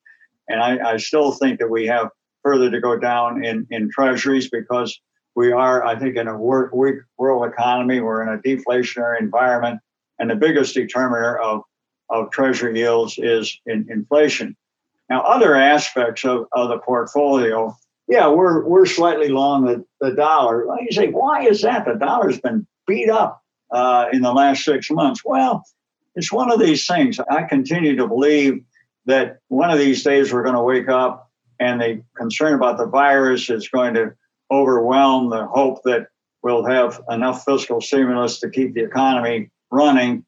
[0.48, 2.11] And I, I still think that we have
[2.42, 5.00] further to go down in, in treasuries because
[5.34, 8.00] we are, I think, in a weak world economy.
[8.00, 9.80] We're in a deflationary environment.
[10.18, 11.62] And the biggest determiner of,
[12.11, 14.57] of treasury yields is in inflation.
[15.11, 17.76] Now, other aspects of, of the portfolio,
[18.07, 20.66] yeah, we're, we're slightly long the, the dollar.
[20.80, 21.84] You say, why is that?
[21.84, 25.22] The dollar's been beat up uh, in the last six months?
[25.24, 25.64] Well,
[26.14, 27.18] it's one of these things.
[27.30, 28.64] I continue to believe
[29.06, 32.86] that one of these days we're going to wake up and the concern about the
[32.86, 34.12] virus is going to
[34.50, 36.08] overwhelm the hope that
[36.42, 40.24] we'll have enough fiscal stimulus to keep the economy running.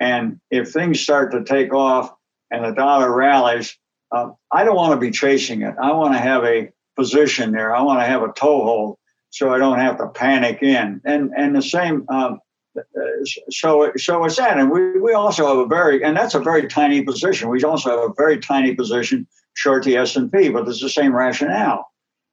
[0.00, 2.12] And if things start to take off
[2.50, 3.76] and the dollar rallies,
[4.12, 5.74] uh, I don't want to be chasing it.
[5.82, 7.74] I want to have a position there.
[7.74, 8.98] I want to have a toehold
[9.30, 11.00] so I don't have to panic in.
[11.04, 12.40] And and the same um,
[13.50, 16.66] so so it's that, and we, we also have a very and that's a very
[16.66, 17.48] tiny position.
[17.48, 20.88] We also have a very tiny position short the S and P, but there's the
[20.88, 21.86] same rationale.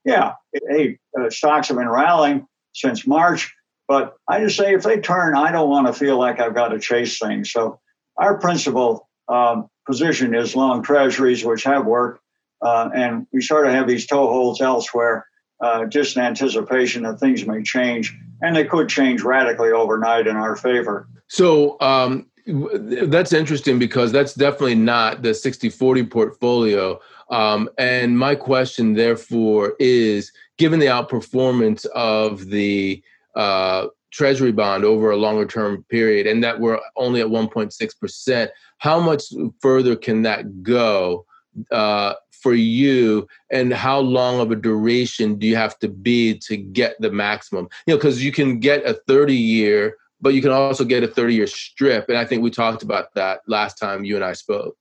[0.05, 0.33] Yeah,
[0.69, 3.53] hey, uh, stocks have been rallying since March,
[3.87, 6.69] but I just say if they turn, I don't want to feel like I've got
[6.69, 7.51] to chase things.
[7.51, 7.79] So
[8.17, 12.21] our principal um, position is long treasuries, which have worked,
[12.61, 15.25] uh, and we sort of have these toeholds elsewhere,
[15.61, 20.35] uh, just in anticipation that things may change and they could change radically overnight in
[20.35, 21.07] our favor.
[21.27, 26.99] So um, that's interesting because that's definitely not the 60 40 portfolio.
[27.29, 33.01] Um, and my question, therefore, is given the outperformance of the
[33.35, 38.99] uh, treasury bond over a longer term period and that we're only at 1.6%, how
[38.99, 39.23] much
[39.59, 41.25] further can that go
[41.71, 42.13] uh,
[42.45, 46.95] for you and how long of a duration do you have to be to get
[47.01, 47.67] the maximum?
[47.87, 51.07] You know because you can get a 30 year but you can also get a
[51.07, 54.33] 30 year strip and i think we talked about that last time you and i
[54.33, 54.77] spoke.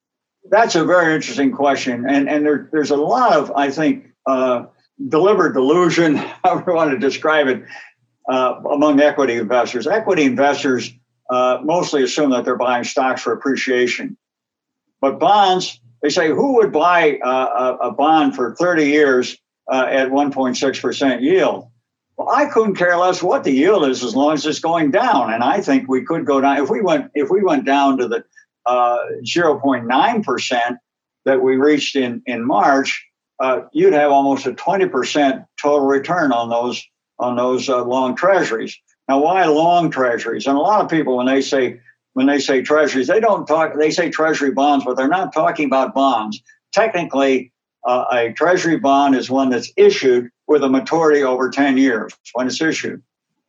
[0.50, 4.66] That's a very interesting question and and there, there's a lot of i think uh,
[5.08, 7.64] deliberate delusion however you want to describe it
[8.28, 9.86] uh, among equity investors.
[9.86, 10.92] Equity investors
[11.30, 14.16] uh, mostly assume that they're buying stocks for appreciation.
[15.00, 19.38] But bonds they say, who would buy a, bond for 30 years
[19.72, 21.66] uh, at 1.6% yield?
[22.18, 25.32] Well, I couldn't care less what the yield is as long as it's going down.
[25.32, 28.06] And I think we could go down if we went if we went down to
[28.06, 28.22] the
[28.66, 30.78] uh, 0.9%
[31.24, 33.02] that we reached in in March.
[33.40, 36.86] Uh, you'd have almost a 20% total return on those
[37.18, 38.78] on those uh, long treasuries.
[39.08, 40.46] Now, why long treasuries?
[40.46, 41.80] And a lot of people, when they say
[42.14, 45.66] when they say treasuries, they don't talk, they say treasury bonds, but they're not talking
[45.66, 46.40] about bonds.
[46.72, 47.52] Technically,
[47.84, 52.46] uh, a treasury bond is one that's issued with a maturity over 10 years when
[52.46, 53.02] it's issued.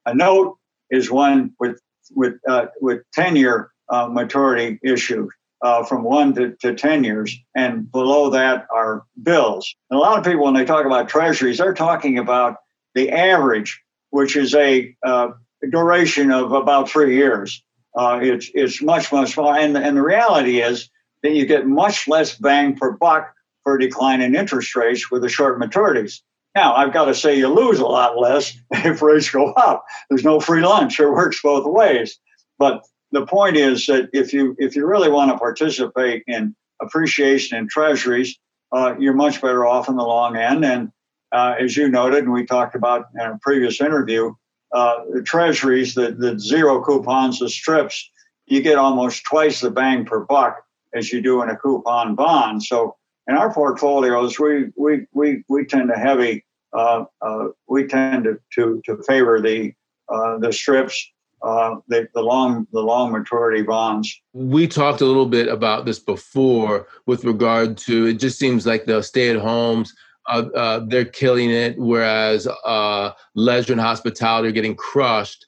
[0.06, 0.58] A note
[0.92, 1.80] is one with,
[2.12, 5.30] with, uh, with 10 year uh, maturity issued.
[5.62, 9.74] Uh, from one to, to 10 years, and below that are bills.
[9.90, 12.58] And a lot of people, when they talk about treasuries, they're talking about
[12.94, 15.30] the average, which is a uh,
[15.72, 17.64] duration of about three years.
[17.96, 20.90] Uh, it's it's much much smaller, and and the reality is
[21.24, 23.34] that you get much less bang per buck
[23.64, 26.22] for a decline in interest rates with the short maturities.
[26.56, 29.86] Now, I've got to say, you lose a lot less if rates go up.
[30.10, 32.20] There's no free lunch; it works both ways.
[32.60, 37.58] But the point is that if you if you really want to participate in appreciation
[37.58, 38.38] in treasuries,
[38.72, 40.66] uh, you're much better off in the long end.
[40.66, 40.92] And
[41.32, 44.34] uh, as you noted, and we talked about in a previous interview,
[44.76, 48.12] uh, treasuries, the, the zero coupons, the strips,
[48.46, 50.62] you get almost twice the bang per buck
[50.94, 52.64] as you do in a coupon bond.
[52.64, 52.96] So
[53.28, 56.46] in our portfolios, we we we, we tend to heavy
[56.76, 59.74] uh, uh, we tend to, to, to favor the
[60.14, 61.12] uh, the strips,
[61.42, 64.22] uh, the, the long the long maturity bonds.
[64.34, 68.16] We talked a little bit about this before with regard to it.
[68.16, 69.94] Just seems like the stay at homes
[70.28, 75.46] uh, uh, they're killing it, whereas uh, leisure and hospitality are getting crushed.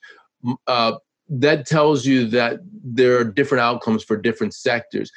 [0.66, 0.92] Uh,
[1.28, 5.10] that tells you that there are different outcomes for different sectors.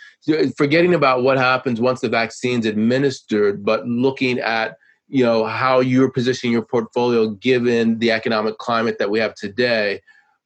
[0.57, 4.75] Forgetting about what happens once the vaccine's administered, but looking at
[5.07, 10.01] you know how you're positioning your portfolio given the economic climate that we have today.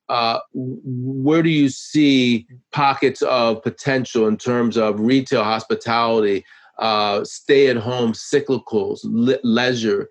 [0.10, 6.44] Uh, where do you see pockets of potential in terms of retail hospitality
[6.80, 10.10] uh, stay at home cyclicals, le- leisure?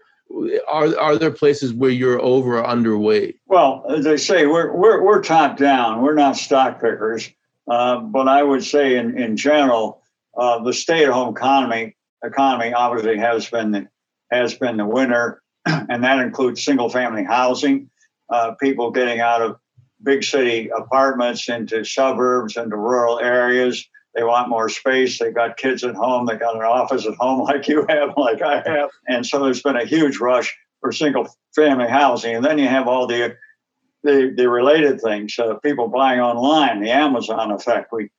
[0.69, 3.35] Are, are there places where you're over or underweight?
[3.47, 6.03] Well, as I say, we're, we're, we're top down.
[6.03, 7.31] We're not stock pickers.
[7.69, 10.03] Uh, but I would say, in, in general,
[10.37, 13.89] uh, the stay-at-home economy economy obviously has been the,
[14.31, 17.91] has been the winner, and that includes single-family housing,
[18.31, 19.57] uh, people getting out of
[20.03, 25.19] big city apartments into suburbs, into rural areas, they want more space.
[25.19, 26.27] They got kids at home.
[26.27, 28.91] They got an office at home like you have, like I have.
[29.09, 32.37] And so there's been a huge rush for single family housing.
[32.37, 33.37] And then you have all the
[34.05, 38.11] the, the related things, uh, people buying online, the Amazon effect we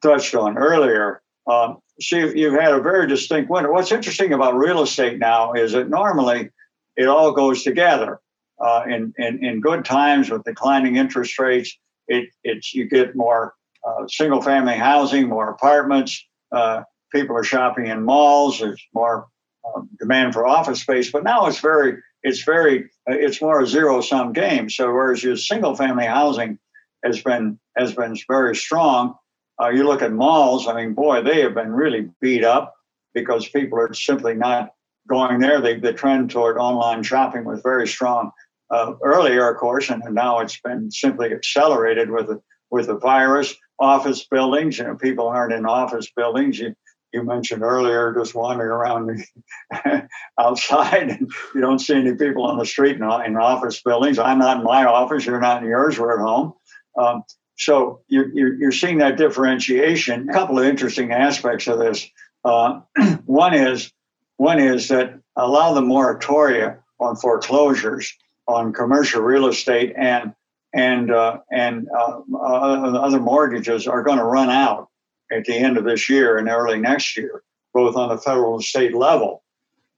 [0.00, 1.22] touched on earlier.
[1.48, 3.72] Um, see, you've had a very distinct winter.
[3.72, 6.50] What's interesting about real estate now is that normally
[6.96, 8.20] it all goes together.
[8.60, 11.76] Uh, in, in, in good times with declining interest rates,
[12.06, 13.54] it, it's you get more
[13.86, 16.24] uh, single family housing, more apartments.
[16.52, 18.60] Uh, people are shopping in malls.
[18.60, 19.26] There's more
[19.64, 21.10] uh, demand for office space.
[21.10, 24.68] But now it's very, it's very, uh, it's more a zero sum game.
[24.70, 26.58] So whereas your single family housing
[27.04, 29.14] has been has been very strong,
[29.60, 30.66] uh, you look at malls.
[30.66, 32.74] I mean, boy, they have been really beat up
[33.14, 34.70] because people are simply not
[35.08, 35.60] going there.
[35.60, 38.30] They, the trend toward online shopping was very strong
[38.70, 42.30] uh, earlier, of course, and now it's been simply accelerated with
[42.70, 44.78] with the virus office buildings.
[44.78, 46.58] You know, people aren't in office buildings.
[46.58, 46.74] You
[47.12, 49.24] you mentioned earlier just wandering around
[50.38, 54.18] outside and you don't see any people on the street in, in office buildings.
[54.18, 55.24] I'm not in my office.
[55.24, 55.98] You're not in yours.
[55.98, 56.52] We're at home.
[56.98, 57.22] Um,
[57.56, 60.28] so you're, you're, seeing that differentiation.
[60.28, 62.08] A couple of interesting aspects of this.
[62.44, 62.80] Uh,
[63.24, 63.90] one is
[64.36, 68.14] one is that a lot of the moratoria on foreclosures
[68.46, 70.34] on commercial real estate and
[70.74, 74.88] and uh, and uh, uh, other mortgages are going to run out
[75.30, 77.42] at the end of this year and early next year,
[77.72, 79.42] both on the federal and state level.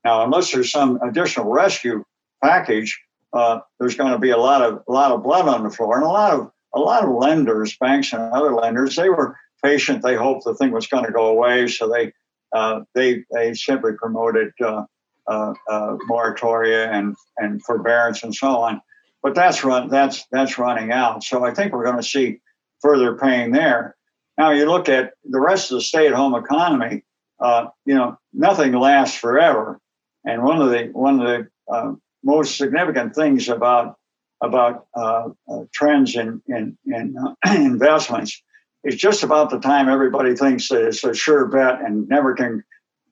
[0.04, 2.04] Now, unless there's some additional rescue
[2.42, 2.98] package,
[3.32, 5.96] uh, there's going to be a lot of a lot of blood on the floor,
[5.96, 10.02] and a lot of a lot of lenders, banks, and other lenders, they were patient.
[10.02, 12.12] They hoped the thing was going to go away, so they
[12.54, 14.84] uh, they they simply promoted uh,
[15.26, 18.80] uh, uh, moratoria and and forbearance and so on.
[19.22, 21.22] But that's run that's that's running out.
[21.22, 22.40] So I think we're going to see
[22.80, 23.96] further pain there.
[24.38, 27.04] Now you look at the rest of the stay-at-home economy.
[27.38, 29.80] Uh, you know, nothing lasts forever,
[30.24, 31.92] and one of the one of the uh,
[32.22, 33.96] most significant things about
[34.42, 38.42] about uh, uh, trends in in, in uh, investments
[38.84, 42.64] is just about the time everybody thinks that it's a sure bet and never can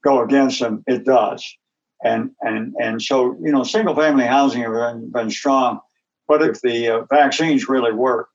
[0.03, 0.83] go against them.
[0.87, 1.45] It does,
[2.03, 5.81] and and and so you know, single family housing have been, been strong,
[6.29, 8.29] but if the uh, vaccines really work,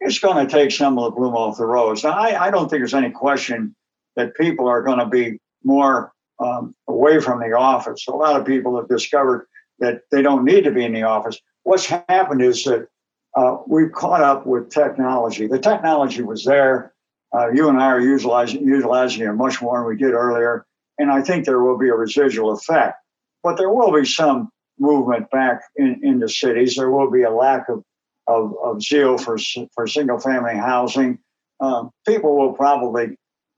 [0.00, 2.02] it's going to take some of the bloom off the rose.
[2.02, 3.76] Now, I, I don't think there's any question
[4.16, 8.06] that people are going to be more um, away from the office.
[8.08, 9.46] A lot of people have discovered
[9.78, 11.38] that they don't need to be in the office.
[11.62, 12.88] What's happened is that
[13.36, 15.46] uh, we've caught up with technology.
[15.46, 16.92] The technology was there.
[17.34, 20.66] Uh, you and I are utilizing, utilizing it much more than we did earlier.
[20.98, 22.96] And I think there will be a residual effect.
[23.42, 26.76] But there will be some movement back in, into cities.
[26.76, 27.82] There will be a lack of,
[28.26, 29.36] of, of zeal for,
[29.74, 31.18] for single family housing.
[31.60, 33.16] Um, people will probably, to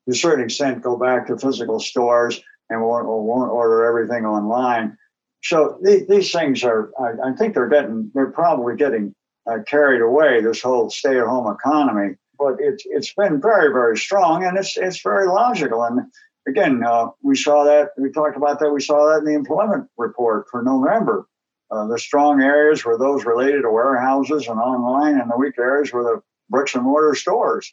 [0.09, 4.97] a certain extent, go back to physical stores and won't, won't order everything online.
[5.43, 9.15] So these, these things are, I, I, think they're getting, they're probably getting
[9.49, 12.17] uh, carried away, this whole stay at home economy.
[12.39, 15.83] But it's, it's been very, very strong and it's, it's very logical.
[15.85, 16.01] And
[16.47, 19.89] again, uh, we saw that, we talked about that, we saw that in the employment
[19.97, 21.27] report for November.
[21.71, 25.93] Uh, the strong areas were those related to warehouses and online, and the weak areas
[25.93, 27.73] were the bricks and mortar stores.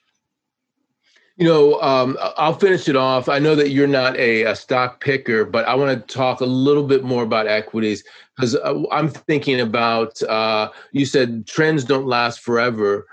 [1.38, 3.28] You know, um, I'll finish it off.
[3.28, 6.46] I know that you're not a, a stock picker, but I want to talk a
[6.46, 8.04] little bit more about equities
[8.36, 10.22] because uh, I'm thinking about.
[10.24, 13.08] Uh, you said trends don't last forever.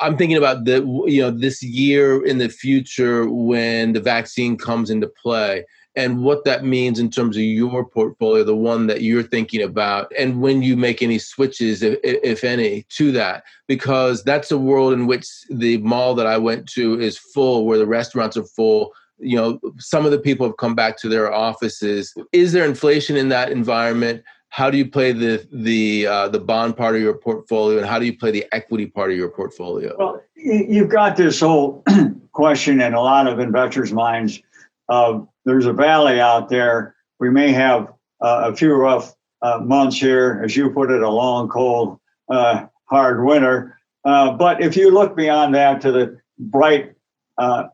[0.00, 0.76] I'm thinking about the
[1.06, 5.64] you know this year in the future when the vaccine comes into play
[5.96, 10.12] and what that means in terms of your portfolio, the one that you're thinking about,
[10.18, 14.92] and when you make any switches, if, if, any, to that, because that's a world
[14.92, 18.92] in which the mall that I went to is full, where the restaurants are full.
[19.20, 22.12] You know, some of the people have come back to their offices.
[22.32, 24.24] Is there inflation in that environment?
[24.54, 27.98] How do you play the the uh, the bond part of your portfolio, and how
[27.98, 29.96] do you play the equity part of your portfolio?
[29.98, 31.82] Well, you've got this whole
[32.32, 34.40] question in a lot of investors' minds
[34.88, 36.94] of there's a valley out there.
[37.18, 37.88] We may have
[38.20, 41.98] uh, a few rough uh, months here, as you put it, a long, cold,
[42.28, 43.76] uh, hard winter.
[44.04, 46.92] Uh, but if you look beyond that to the bright
[47.38, 47.64] uh,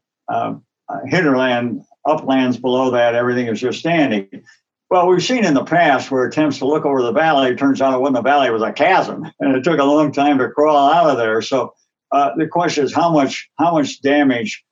[1.05, 4.27] hinterland, uplands below that, everything is just standing.
[4.91, 7.95] Well, we've seen in the past where attempts to look over the valley, turns out
[7.95, 10.49] it wasn't a valley, it was a chasm, and it took a long time to
[10.49, 11.41] crawl out of there.
[11.43, 11.75] So
[12.11, 14.65] the question is how much how much damage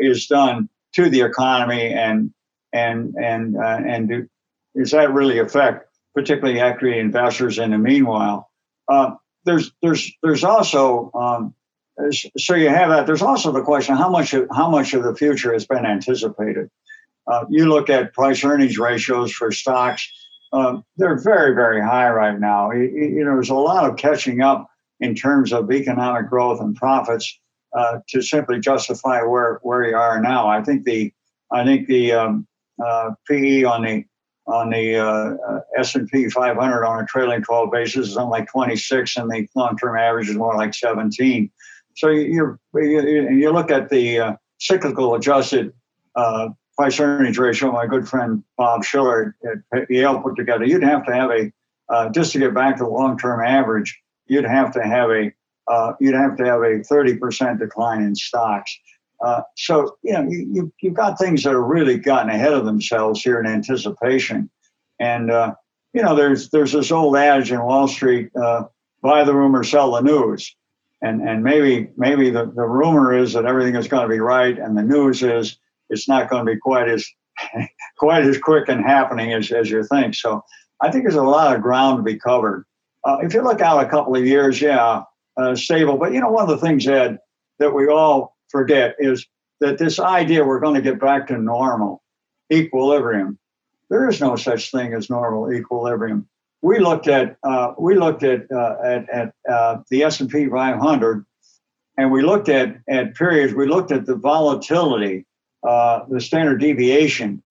[0.00, 2.32] is done to the economy and
[2.72, 4.28] and and uh, and do,
[4.74, 8.50] does that really affect particularly equity investors in the meanwhile?
[8.88, 11.54] Uh, there's there's there's also um,
[12.38, 13.06] so you have that.
[13.06, 16.70] There's also the question how much of, how much of the future has been anticipated
[17.30, 20.10] uh, you look at price earnings ratios for stocks
[20.52, 24.40] um, they're very very high right now you, you know there's a lot of catching
[24.40, 24.68] up
[25.00, 27.38] in terms of economic growth and profits
[27.76, 30.48] uh, to simply justify where where you are now.
[30.48, 31.12] I think the
[31.52, 32.46] I think the um,
[32.84, 34.04] uh, PE on the
[34.46, 39.16] on the uh, uh S&P 500 on a trailing 12 basis is something like 26,
[39.18, 41.50] and the long-term average is more like 17.
[41.96, 45.72] So you you, you look at the uh, cyclical adjusted
[46.78, 47.72] price earnings ratio.
[47.72, 49.36] My good friend Bob Shiller
[49.74, 50.64] at Yale put together.
[50.64, 54.00] You'd have to have a just to get back to the long-term average.
[54.26, 55.32] You'd have to have a
[55.66, 58.78] uh, you'd have to have a 30% decline in stocks.
[59.22, 63.20] Uh, so, you know, you, you've got things that have really gotten ahead of themselves
[63.20, 64.48] here in anticipation.
[64.98, 65.54] And, uh,
[65.92, 68.64] you know, there's there's this old adage in Wall Street, uh,
[69.02, 70.54] buy the rumor, sell the news.
[71.02, 74.58] And, and maybe maybe the, the rumor is that everything is going to be right,
[74.58, 75.58] and the news is
[75.90, 77.06] it's not going to be quite as
[77.98, 80.14] quite as quick and happening as, as you think.
[80.14, 80.42] So
[80.80, 82.64] I think there's a lot of ground to be covered.
[83.04, 85.02] Uh, if you look out a couple of years, yeah,
[85.36, 85.96] uh, stable.
[85.96, 87.18] But you know, one of the things, Ed,
[87.58, 89.26] that we all forget is
[89.60, 92.02] that this idea we're going to get back to normal
[92.52, 93.38] equilibrium.
[93.90, 96.28] There is no such thing as normal equilibrium.
[96.60, 100.48] We looked at uh, we looked at uh, at, at uh, the S and P
[100.48, 101.24] 500,
[101.96, 103.54] and we looked at at periods.
[103.54, 105.24] We looked at the volatility,
[105.66, 107.42] uh, the standard deviation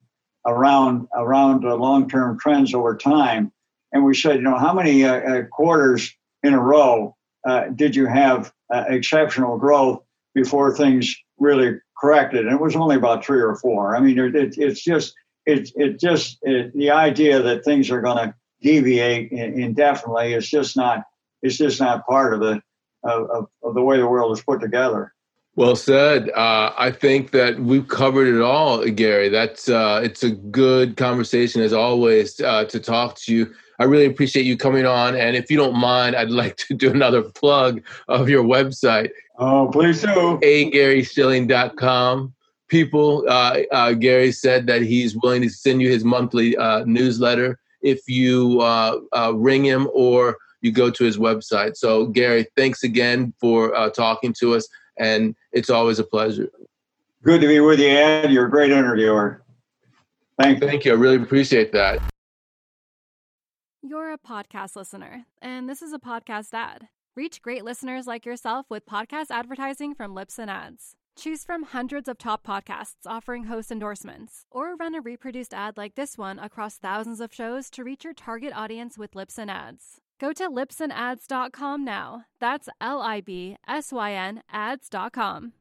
[0.45, 3.51] around around long term trends over time,
[3.91, 7.16] and we said, you know, how many uh, quarters in a row
[7.47, 10.03] uh, did you have uh, exceptional growth
[10.34, 13.95] before things really corrected, and it was only about three or four.
[13.95, 15.14] I mean, it, it's just
[15.45, 20.76] it's it just it, the idea that things are going to deviate indefinitely is just
[20.76, 21.03] not
[21.41, 22.62] it's just not part of the
[23.03, 25.14] of, of the way the world is put together.
[25.58, 26.30] Well said.
[26.30, 29.28] Uh, I think that we've covered it all, Gary.
[29.28, 33.55] That's uh, it's a good conversation as always uh, to talk to you.
[33.80, 36.91] I really appreciate you coming on, and if you don't mind, I'd like to do
[36.91, 39.10] another plug of your website.
[39.39, 40.39] Oh, please do.
[40.43, 42.36] agaryshilling.com.
[42.68, 47.60] People, uh, uh, Gary said that he's willing to send you his monthly uh, newsletter
[47.82, 48.62] if you
[49.34, 51.78] ring him or you go to his website.
[51.78, 54.68] So, Gary, thanks again for talking to us
[55.00, 56.50] and it's always a pleasure.
[57.24, 58.32] Good to be with you, Ed.
[58.32, 59.43] You're a great interviewer.
[60.39, 60.68] Thank you.
[60.68, 60.91] Thank you.
[60.91, 62.00] I really appreciate that.
[63.82, 66.89] You're a podcast listener, and this is a podcast ad.
[67.16, 70.95] Reach great listeners like yourself with podcast advertising from Libsyn Ads.
[71.18, 75.95] Choose from hundreds of top podcasts offering host endorsements, or run a reproduced ad like
[75.95, 80.00] this one across thousands of shows to reach your target audience with Libsyn Ads.
[80.20, 82.24] Go to libsynads.com now.
[82.39, 85.53] That's L I B S Y N ads.com.